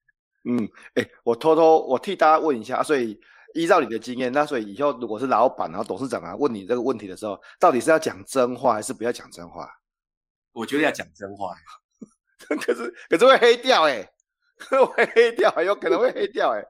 [0.44, 3.18] 嗯，哎、我偷偷我替大家问一下，所以。
[3.54, 9.68] 依照你的经验，那所以以后如果是老板然后董事长啊问你这个问题的时候，到底是要讲真话还是不要讲真话？
[10.52, 11.54] 我觉得要讲真话。
[12.62, 14.14] 可是可是会黑掉哎、欸，
[14.86, 16.66] 会黑掉，有可能会黑掉哎、欸。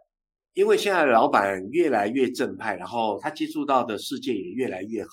[0.55, 5.11] 因为现在的老板越来越正派，然后他接触到的世界也越来越好，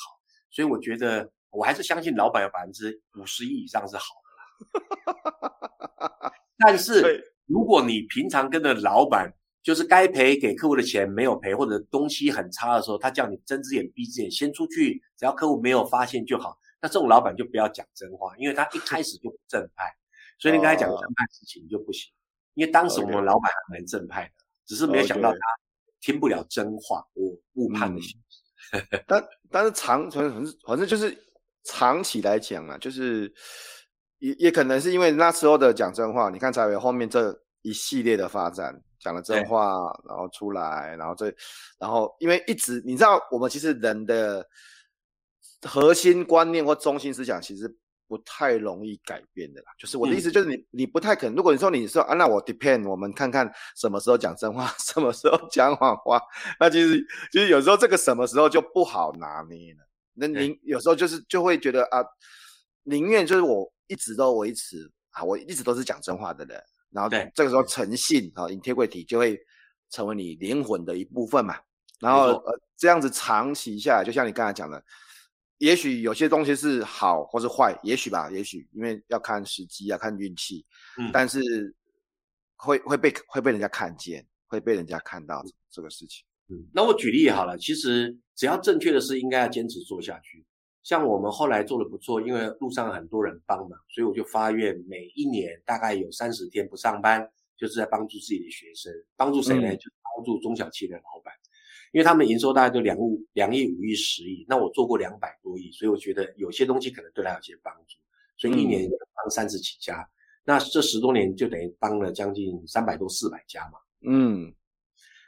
[0.50, 6.34] 所以我觉得我还是相信老板有百分之五十一以上是好的啦。
[6.58, 9.32] 但是如果你平常跟着老板，
[9.66, 16.56] 就是该赔给客户的钱没有赔，或者东西很差的时候，他叫你睁只眼闭只眼先出去，只要客户没有发现就好。
[16.80, 19.92] 那这种老板就不要讲真话，因为他一开始就不正派，
[20.38, 22.14] 所以你跟他讲正派事情就不行。
[22.54, 24.32] 因为当时我们老板还蛮正派的。
[24.68, 25.40] 只是没有想到他
[26.00, 28.20] 听不了真话，我误判的心。
[29.08, 31.16] 但但是长反正反正就是
[31.64, 33.34] 长期来讲啊，就是
[34.20, 41.32] 也也可能是因为那时候的讲真话，你看才有后面这一系列的发展，讲了真话，然后出来，然后这
[41.78, 44.48] 然后因为一直你知道，我们其实人的
[45.62, 47.78] 核心观念或中心思想其实。
[48.08, 51.36] 不太容易改变的啦，就是我的意思，就是你、嗯、你不太可能。
[51.36, 56.22] 如果你说你说啊，那我 depend，我们看看什么时候讲真话，什么时候讲谎话，
[56.60, 59.80] 那其实其实有时候这个什么时候就不好拿捏了。
[60.14, 62.06] 那您有时候就是就会觉得啊，
[62.84, 66.64] 宁愿就是我一直都维持啊，我一直都是讲真话的人，
[66.96, 69.38] 然后这个时候诚信啊，integrity 就会
[69.90, 71.60] 成为你灵魂的一部分嘛。
[72.00, 74.82] 然后呃这样子长期下来，就像你刚才讲的。
[75.60, 80.66] 也许有些东西是好或是坏，也许吧，也许因为要看时机，啊看运气，
[80.98, 81.74] 嗯，但是
[82.58, 86.26] 会会被会被人家看见，会被人家看到这个事情。
[86.50, 90.46] 嗯，那我举例好了，其实只要正确的事，应该要坚持做下去。
[90.86, 99.68] 像我们后来做的不错，因为路上很多人帮忙，所以我就发愿每一年大概有三十天不上班，就是在帮助自己的学生，帮助谁呢？
[99.68, 101.34] 嗯，就是帮助中小企业的老板。
[101.92, 107.98] 因为他们营收大概都两亿、两亿、五亿、十亿，那我做过两百多亿，所以我觉得有些东西可能对他有些帮助，
[108.38, 110.10] 所以一年帮三十几家，嗯、
[110.44, 113.80] 那这十多年就等于帮了将近三百多、四百家嘛。
[114.08, 114.54] 嗯，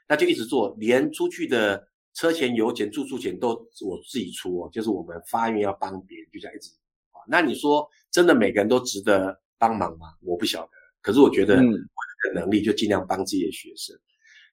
[0.08, 3.50] 那就一直做，连出去的车钱、油钱、住宿钱都
[3.86, 6.72] 我自己出哦，就是我们发愿要帮别人，就这样一直
[7.12, 7.22] 啊。
[7.30, 10.08] 那你说真的每个人都值得帮忙吗？
[10.22, 13.96] 我不晓得，可是我觉得我的能力就尽量帮自己的学生。
[13.96, 14.02] 嗯、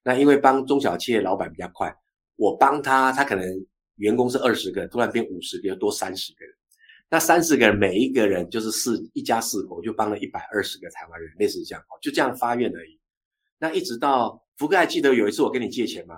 [0.02, 1.90] 那因为帮中小企业老板比较快。
[2.36, 3.48] 我帮他，他可能
[3.94, 6.54] 员工是二十个，突然变五十个，多三十个人。
[7.08, 13.00] 那三十个人，每一个人就是四一家四口，就帮了一百二十个台湾人，类似这样，就这样发愿而已。
[13.56, 16.16] 那一直到福哥还记得有一次我跟你借钱吗？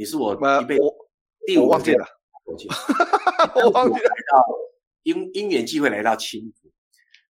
[0.00, 0.78] 你是我一辈
[1.46, 2.02] 第五个借的，
[2.46, 2.74] 我记得，
[3.62, 4.10] 我忘记了。
[5.02, 6.70] 因因缘际会来到青浦，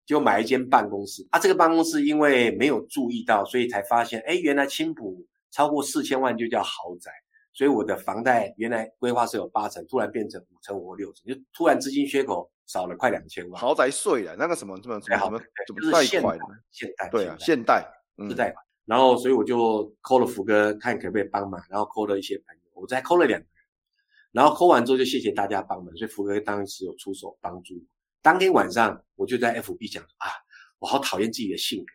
[0.07, 1.39] 就买一间办公室啊。
[1.41, 7.11] 这个办公室因为没有注意到，所以才发现，哎，原来青浦超过四千万就叫豪宅。
[7.53, 13.61] 所以我的房贷原来规划是有八成，突然变成五成或六成，就突然资金缺口少了快两千万。
[13.61, 16.39] 豪宅税了，那个什么什么什么什么，就是现贷，
[16.71, 17.85] 现贷，对啊，现贷
[18.29, 18.65] 是贷款。
[18.87, 22.37] 然后所以我就 call 了福哥，看可不可以帮忙，然后 call 了一些
[22.81, 23.65] 我再扣了两个人，
[24.33, 27.81] 然后扣完之后就谢谢大家帮忙，所以福哥当时有出手帮助我。
[28.23, 30.29] 当天晚上我就在 FB 讲啊，
[30.79, 31.93] 我好讨厌自己的性格。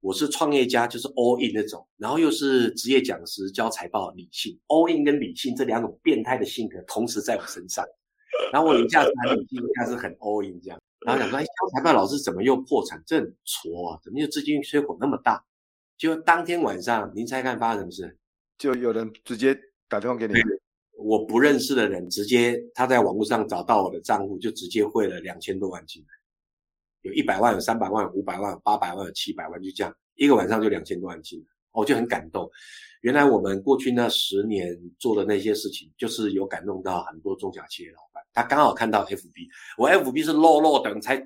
[0.00, 7.86] 我是创业家，就是 all in 那种，然后又是职业讲师教财报理性，all in 跟理性这两种变态的性格同时在我身上。
[8.52, 10.80] 然后我一下子很理性，一下子很 all in 这样。
[11.06, 13.00] 然后想说，哎，教财报老师怎么又破产？
[13.06, 14.00] 这很挫啊！
[14.02, 15.44] 怎么又资金缺口那么大？
[15.96, 18.18] 就当天晚上，您猜看发生什么事？
[18.58, 19.56] 就有人直接
[19.92, 20.32] 打电话给你，
[20.96, 26.08] 我不认识的人直接他在网络上找到我的账户，就直接汇了两千多万进来。
[27.02, 32.50] 有一百万，有三百万，五百万，八百万，七百万，就这样一个晚上就两千多万进来，我就很感动。
[33.02, 38.24] 原来我们过去那十年做的那些事情，就是有感动到很多中小企业老板。
[38.32, 41.18] 他刚好看到 FB，我 FB 是落落等，才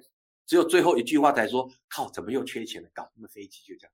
[0.45, 2.89] 只有最后一句话才说，靠，怎么又缺钱了？
[2.93, 3.93] 搞什么飞机就这样，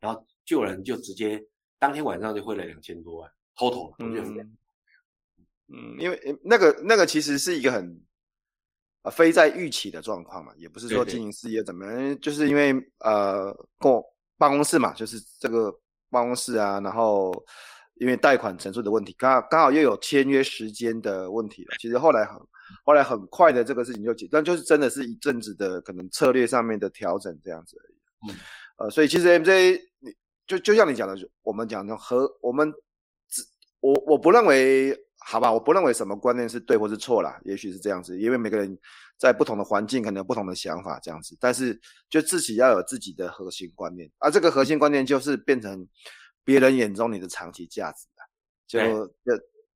[0.00, 1.44] 然后就有人就直接
[1.78, 4.42] 当天晚上就汇了两千多万觉得
[5.68, 8.00] 嗯，因为那个那个其实是一个很。
[9.12, 14.04] 非在预期的状况嘛，也不是说经营事业怎么样，对对，就是因为呃，过
[14.36, 15.70] 办公室嘛，就是这个
[16.10, 17.32] 办公室啊，然后
[18.00, 21.76] 因为贷款成数的问题，刚好刚好又有签约时间的问题了。
[21.78, 22.36] 其实后来很
[22.82, 28.32] 后来很快的这个事情就解，但就是真的是一阵子的可能策略上面的调整这样子而已。
[28.32, 28.36] 嗯，
[28.78, 30.12] 呃，所以其实 MJ 你
[30.48, 32.74] 就就像你讲的，我们讲的和我们
[33.80, 34.96] 我我不认为。
[35.28, 38.78] 好吧，我不认为什么观念是对或是错啦，也许是这样子，因为每个人
[39.18, 41.76] 在不同的环境可能有不同的想法这样子，但是
[42.08, 45.84] 就自己要有自己的核心观念，而这个核心观念就是变成
[46.44, 48.06] 别人眼中你的长期价值
[48.68, 49.12] 就就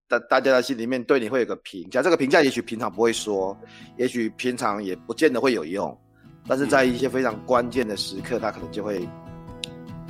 [0.06, 3.58] 大大家的心里面对你会有个评价，这个评价也许平常不会说，
[3.96, 5.98] 也许平常也不见得会有用，
[6.46, 9.08] 但是在一些非常关键的时刻，他可能就会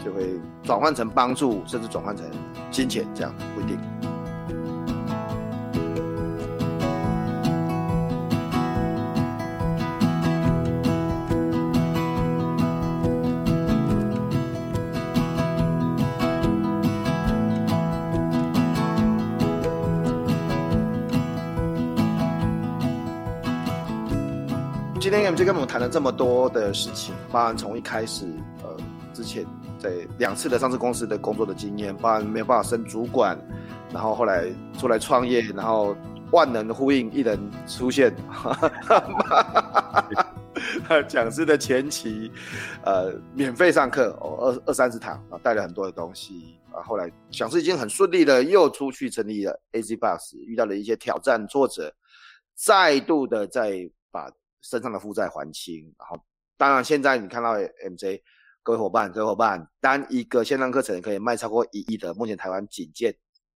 [0.05, 2.25] 就会转换成帮助，甚至转换成
[2.71, 3.79] 金钱，这样不一定。
[25.03, 28.27] 今天 MJ 跟我们谈了这么多的事情，包含从一开始，
[28.63, 28.77] 呃，
[29.13, 29.45] 之前
[29.81, 33.37] 在两次的上市公司的工作的经验，包含没有办法升主管，
[33.93, 35.97] 然后后来出来创业，然后
[36.31, 38.69] 万能的呼应一人出现，哈哈
[40.87, 42.31] 哈，讲师的前期，
[42.85, 51.93] 呃，免费上课哦，二二三十堂啊，带了很多的东西啊，后来讲师已经很顺利的又出去成立了 AZBox，遇到了一些挑战挫折，
[52.55, 54.31] 再度的再把。
[54.63, 56.23] 身上的负债还清，然后
[56.59, 58.21] 当然现在你看到 MJ
[58.71, 63.13] 各位伙伴，各位伙伴，单一个线上课程可以卖超过一亿的，目前台湾仅见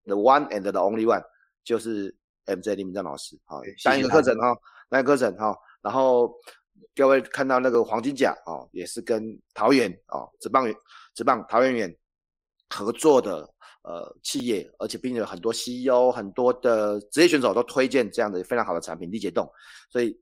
[0.05, 1.23] the one and the only one
[1.63, 4.57] 就是 MJ 林明正老师，好，单一个课程哈，
[4.89, 6.35] 单一个课程哈，然后
[6.95, 10.65] 各位看到那个黄金甲哦，也是跟桃园哦，职棒
[11.15, 11.95] 职棒桃园园
[12.71, 13.47] 合作的
[13.83, 19.47] 呃企业，而且并且有很多 CEO 很多的职业选手都推荐这样的非常好的产品力解冻，
[19.91, 20.19] 所以。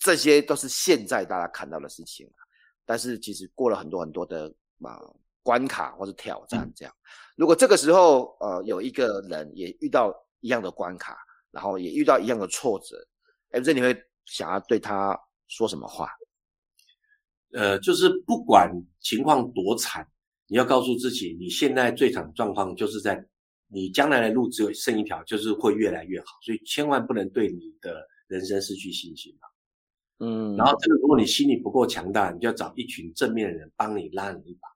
[0.00, 2.24] 这些都是现在大家看到的事情，
[2.88, 4.98] 但是其实过了很多很多的啊
[5.42, 6.94] 关卡或者挑战，这样。
[7.36, 10.10] 如果这个时候呃有一个人也遇到
[10.40, 11.18] 一样的关卡，
[11.50, 12.96] 然后也遇到一样的挫折
[13.50, 15.14] ，MJ 你会想要对他
[15.48, 16.08] 说什么话？
[17.52, 20.08] 呃，就是不管情况多惨，
[20.46, 23.22] 你要告诉自己，你现在最惨状况就是在
[23.66, 29.38] 你将来的路只有剩一条，就是会越来越好，所以千万不能对你的人生失去信心。
[30.20, 34.68] 嗯，然后这个，如果你心理不够强大，你就要找一群正面的人帮你拉你一把。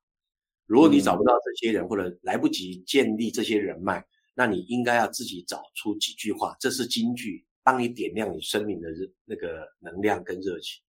[0.66, 10.80] 如果你找不到这些人，或者来不及建立这些人脉，那你应该要自己找出几句话，这是金句，帮你点亮你生命的热那个能量跟热情。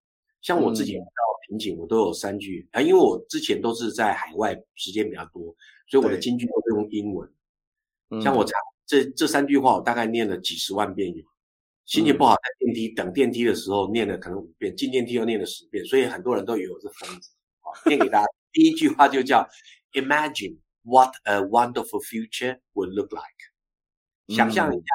[0.42, 1.04] 像我自己遇到
[1.48, 5.56] 瓶颈，我都有三句啊，因为我之前都是在海外时间比较多，
[5.88, 7.30] 所以我的金句都是用英文。
[8.22, 8.54] 像我这
[8.86, 11.24] 这这三句话，我大概念了几十万遍有。
[11.86, 17.30] 心情不好，在电梯等电梯的时候念了可能五遍，进电梯又念了十遍，所以很多人都以为我是疯子。
[17.60, 19.48] 好，念给大家，第一句话就叫
[19.92, 24.36] Imagine what a wonderful future would look like。
[24.36, 24.86] 想象一下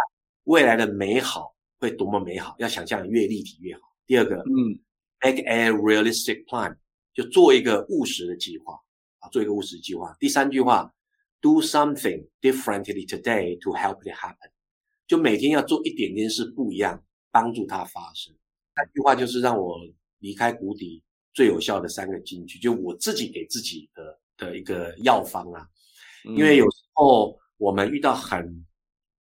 [0.45, 3.83] 未来的美好会多么美好，要想象越立体越好。
[4.07, 4.81] 第二个，嗯
[5.21, 6.79] ，Make a realistic plan，
[7.13, 8.81] 就做一个务实的计划
[9.19, 10.17] 啊，做一个务实的计划。
[10.19, 10.91] 第三句话
[11.43, 14.51] ，Do something differently today to help it happen。
[15.09, 17.03] 就每天要做一点点事不一样，
[17.33, 18.33] 帮助它发生。
[18.77, 19.81] 那句话就是让我
[20.19, 21.03] 离开谷底
[21.33, 25.67] 最有效的三个金句，就我自己给自己的的一个药方啊。
[26.37, 28.67] 因为有时候我们遇到很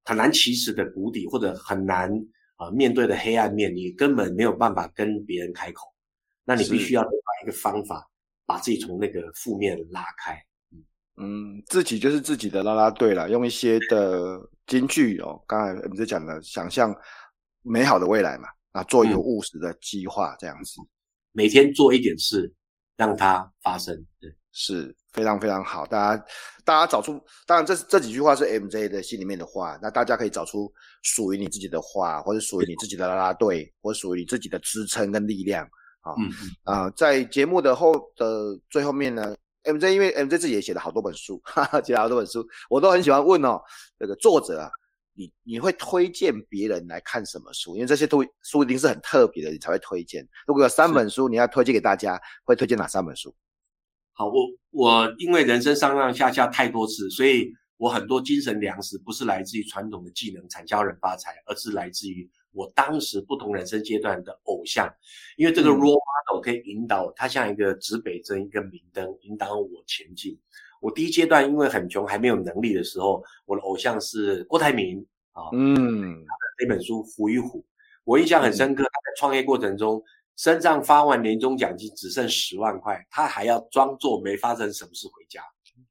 [0.04, 2.12] 很难启齿的谷底，或者很难
[2.56, 5.86] 啊、呃、面对的黑暗面，你根本没有办法跟别人开口。
[6.44, 7.10] 那你必须要找
[7.42, 8.06] 一个方法，
[8.44, 10.38] 把自己从那个负面拉开。
[11.18, 14.40] 嗯嗯，自己就是自己的啦啦队了，用一些的。
[14.68, 16.94] 金句哦，刚才我们就讲了，想象
[17.62, 20.78] 美好的未来嘛，啊，做一个务实的计划，这样子，
[21.32, 22.52] 每天做一点事，
[22.94, 25.86] 让它发生，对，是非常非常好。
[25.86, 26.24] 大家，
[26.66, 30.70] 大家找出，当然这这几句话是 MJ 的心里面的话，那大家可以找出
[31.02, 35.64] 属于你自己的话，或者属于你自己的啦啦队，或属于你自己的支撑跟力量，
[36.02, 39.34] 啊，嗯嗯啊，在节目的后的最后面呢。
[39.74, 43.60] MJ 因为 MJ 自己也写了好多本书， 哈哈，写了好多本书，我都很喜欢问哦，
[43.98, 44.70] 这个作者啊，
[45.14, 47.74] 你你会推荐别人来看什么书？
[47.74, 50.26] 因为这些都书一定是很特别的，你才会推荐。
[50.46, 53.34] 如果有三本书你要推荐给大家，会推荐哪三本书？
[54.12, 54.34] 好，我
[54.70, 62.28] 我因为人生上上下下太多次，所以我很多精神粮食不是来自于传统的技能产销人发财，而是来自于。
[62.52, 64.88] 我当时不同人生阶段的偶像，
[65.36, 70.38] 因为这个 role model 可以引导他像一个指北针、一个明灯，引导我前进。
[70.80, 75.76] 我第一阶段因为很穷，还没有能力的时候，我的偶像是郭台铭啊，嗯，
[76.24, 77.58] 他的那本书《虎与虎》，
[78.04, 78.84] 我印象很深刻。
[78.84, 80.00] 他在创业过程中，
[80.36, 85.42] 身上发完年终奖金只剩十万块，他还要装作没发生什么事回家。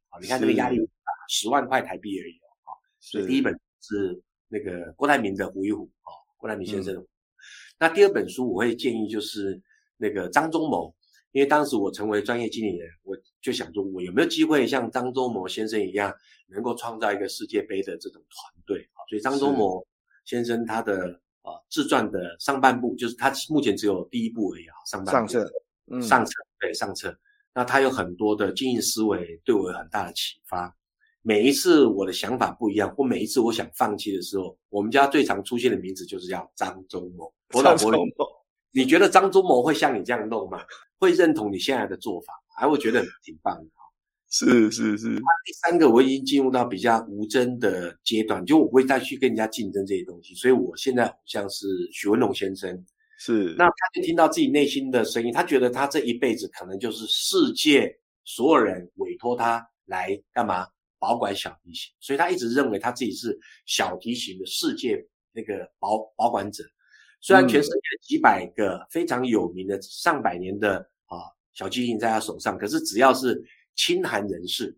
[0.09, 0.79] 啊，你看这个压力
[1.27, 2.71] 十万块台币而已哦。
[2.99, 5.96] 所以第一本是那个郭台铭的《虎与虎》啊。
[6.37, 7.07] 郭台铭先生，嗯，
[7.79, 9.61] 那第二本书我会建议就是
[9.97, 10.93] 那个张忠谋，
[11.31, 16.13] 因为当时我成为专业经理人，我就想说，我有没有机会像张忠谋先生一样，
[16.47, 19.01] 能够创造一个世界杯的这种团队啊？
[19.09, 19.85] 所以张忠谋
[20.25, 25.51] 先生他的啊自传的上半部，就是他目前只有第一部而已啊，上半部上册，
[25.91, 27.17] 嗯，上册对上册。
[27.53, 30.76] 那他有很多的经营思维，对我有很大的启发。
[31.27, 37.29] 每一次我的想法不一样，或每一次我想放弃的时候，我们家最常出现的名字就是叫张忠谋。
[37.53, 37.91] 我老婆，
[38.71, 40.61] 你觉得张忠谋会像你这样弄吗？
[40.97, 43.65] 会认同你现在的做法，还会觉得挺棒的。
[44.29, 45.17] 是是是。
[45.17, 50.33] 第三个，我已经进入到比较无争的阶段，就我不会再去跟人家竞争这些东西。
[50.33, 52.85] 所以我现在好像是许文龙先生。
[53.19, 60.65] 是，那他就听到自己内心的声音，他觉得他这一辈子可能就是世界所有人委托他来干嘛
[60.99, 66.63] 保管小提琴，所以他一直认为他自己是小提琴的世界那个保保管者。
[67.21, 71.17] 虽然全世界几百个非常有名的上百年的啊
[71.53, 73.41] 小提琴在他手上，可是只要是
[73.75, 74.77] 清寒人士、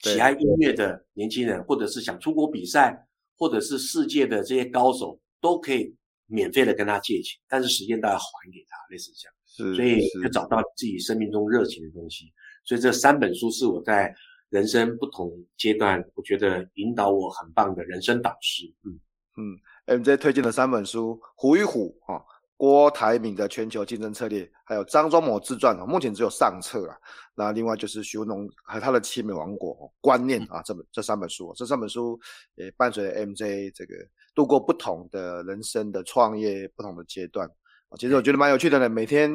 [0.00, 5.94] 喜爱音乐的年轻人，或者是想出国比赛，或者是世界的这些高手，都可以。
[6.28, 9.76] 免费的跟他借钱，但是时间都要还给他，类似这样。
[9.76, 12.32] 所以就找到自己生命中热情的东西。
[12.64, 14.12] 所以这三本书是我在
[14.50, 18.72] 人生不同阶段，我觉得引导我很棒的人生导师。
[18.84, 19.00] 嗯
[19.36, 22.22] 嗯，MJ 推荐的三本书，《虎与虎》哦。
[22.58, 26.96] 郭台铭的全球竞争策略，还有张忠谋自传啊目前只有上册啊。
[27.34, 32.18] 那另外就是徐文龙和他的七美王国观念啊，这本这三本书，这三本书
[32.54, 33.94] 也伴随 MJ 这个
[34.34, 37.46] 度过不同的人生的创业不同的阶段
[37.90, 37.92] 啊。
[37.98, 39.30] 其实我觉得蛮有趣的呢，每天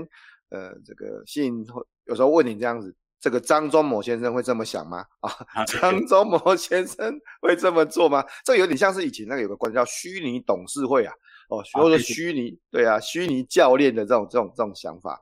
[0.49, 1.63] 呃这个信
[2.05, 2.91] 有时候问你这样子，
[3.21, 5.05] 这个张忠谋先生会这么想吗？
[5.21, 8.25] 啊， 张忠谋先生会这么做吗？
[8.43, 11.13] 这有点像是以前那个有个关叫虚拟董事会啊。
[11.49, 15.21] 哦，或者虚拟，对啊，虚拟教练的这种这种这种想法，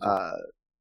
[0.00, 0.32] 呃，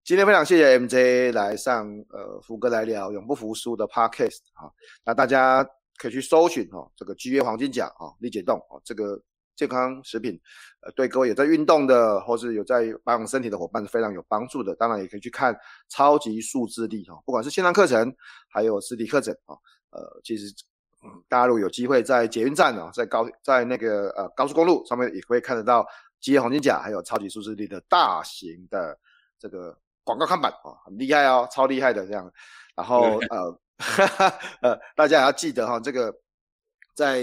[0.06, 4.72] 今天非常谢谢 MJ 来上呃福哥来聊永不服输的 Podcast 啊，
[5.04, 9.22] 那大家可以去搜寻哦，这个 GA 黄金甲啊，立解冻啊，这个
[9.60, 10.40] 健康食品，
[10.80, 15.54] 呃，对各位有在运动的或是有在保养身体的伙伴是非常有帮助的，当然也可以去看
[15.90, 18.16] 超级数字力哈，不管是线上课程
[18.50, 19.54] 还有实体课程啊，
[19.92, 20.54] 呃，其实。
[21.02, 25.88] 嗯，大家如果有机会在捷运站啊，在高在那个呃高速公路上面，也会看得到
[26.20, 29.00] GA 黄金甲还有超级数字力的大型的
[29.40, 32.30] 这个广告看板啊，很厉害哦，超厉害的这样。
[32.76, 36.14] 然后呃哈哈 呃，大家也要记得哈，这个
[36.94, 37.22] 在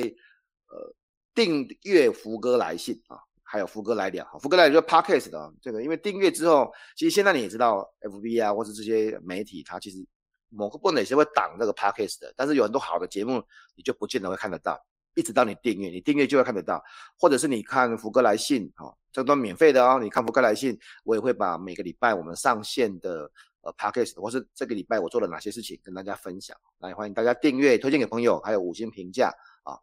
[0.70, 0.95] 呃
[1.37, 10.05] 订阅福哥来信啊，还有福哥来聊，福哥来聊就是 Podcast 的这个，因为订阅之后，其实现在你也知道，FB 啊或是这些媒体，它其实。
[10.49, 13.43] 某个部分也是会挡这个 podcast 的，但是有很多好的节目，
[13.74, 14.80] 你就不见得会看得到。
[15.14, 16.82] 一直到你订阅，你订阅就会看得到，
[17.18, 19.99] 或者是你看福哥来信，哈、哦，这都免费的哦。
[20.01, 23.28] 你看福哥来信，我也会把每个礼拜我们上线的
[23.62, 26.57] 呃 podcast，或是这个礼拜我做了哪些事情跟大家分享。
[26.78, 29.34] 来，欢迎大家订阅，推荐给朋友，还有五星评价
[29.64, 29.76] 啊。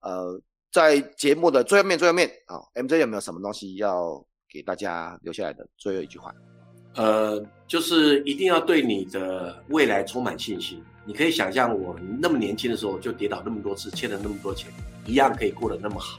[0.00, 0.40] 呃，
[0.72, 6.34] 在节目的最后面，最后面啊，MJ 有没有什么东西要给大家留下来的最后一句话？
[6.96, 10.82] 呃，就是一定要对你的未来充满信心。
[11.04, 14.70] 你可以想象，我那么年轻的时候就跌倒那么多次，欠了那么多钱，
[15.06, 16.18] 一样可以过得那么好。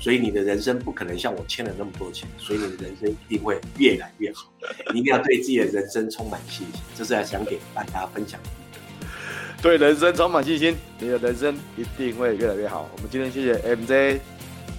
[0.00, 4.50] 所以你的人生不可能像我欠了那么多钱，所以你的人生一定会越来越好。
[4.92, 8.65] 你一定要对自己的人生充满信心，这是要想给大家分享的。
[9.62, 12.88] 对人生充满信心，你的人生一定会越来越好。
[12.94, 14.20] 我们今天谢谢 MJ，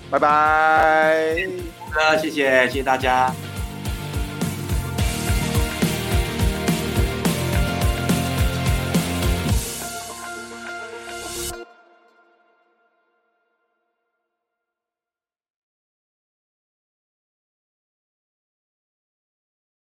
[0.09, 1.35] 拜拜。
[1.79, 3.33] 好的，谢谢谢谢大家。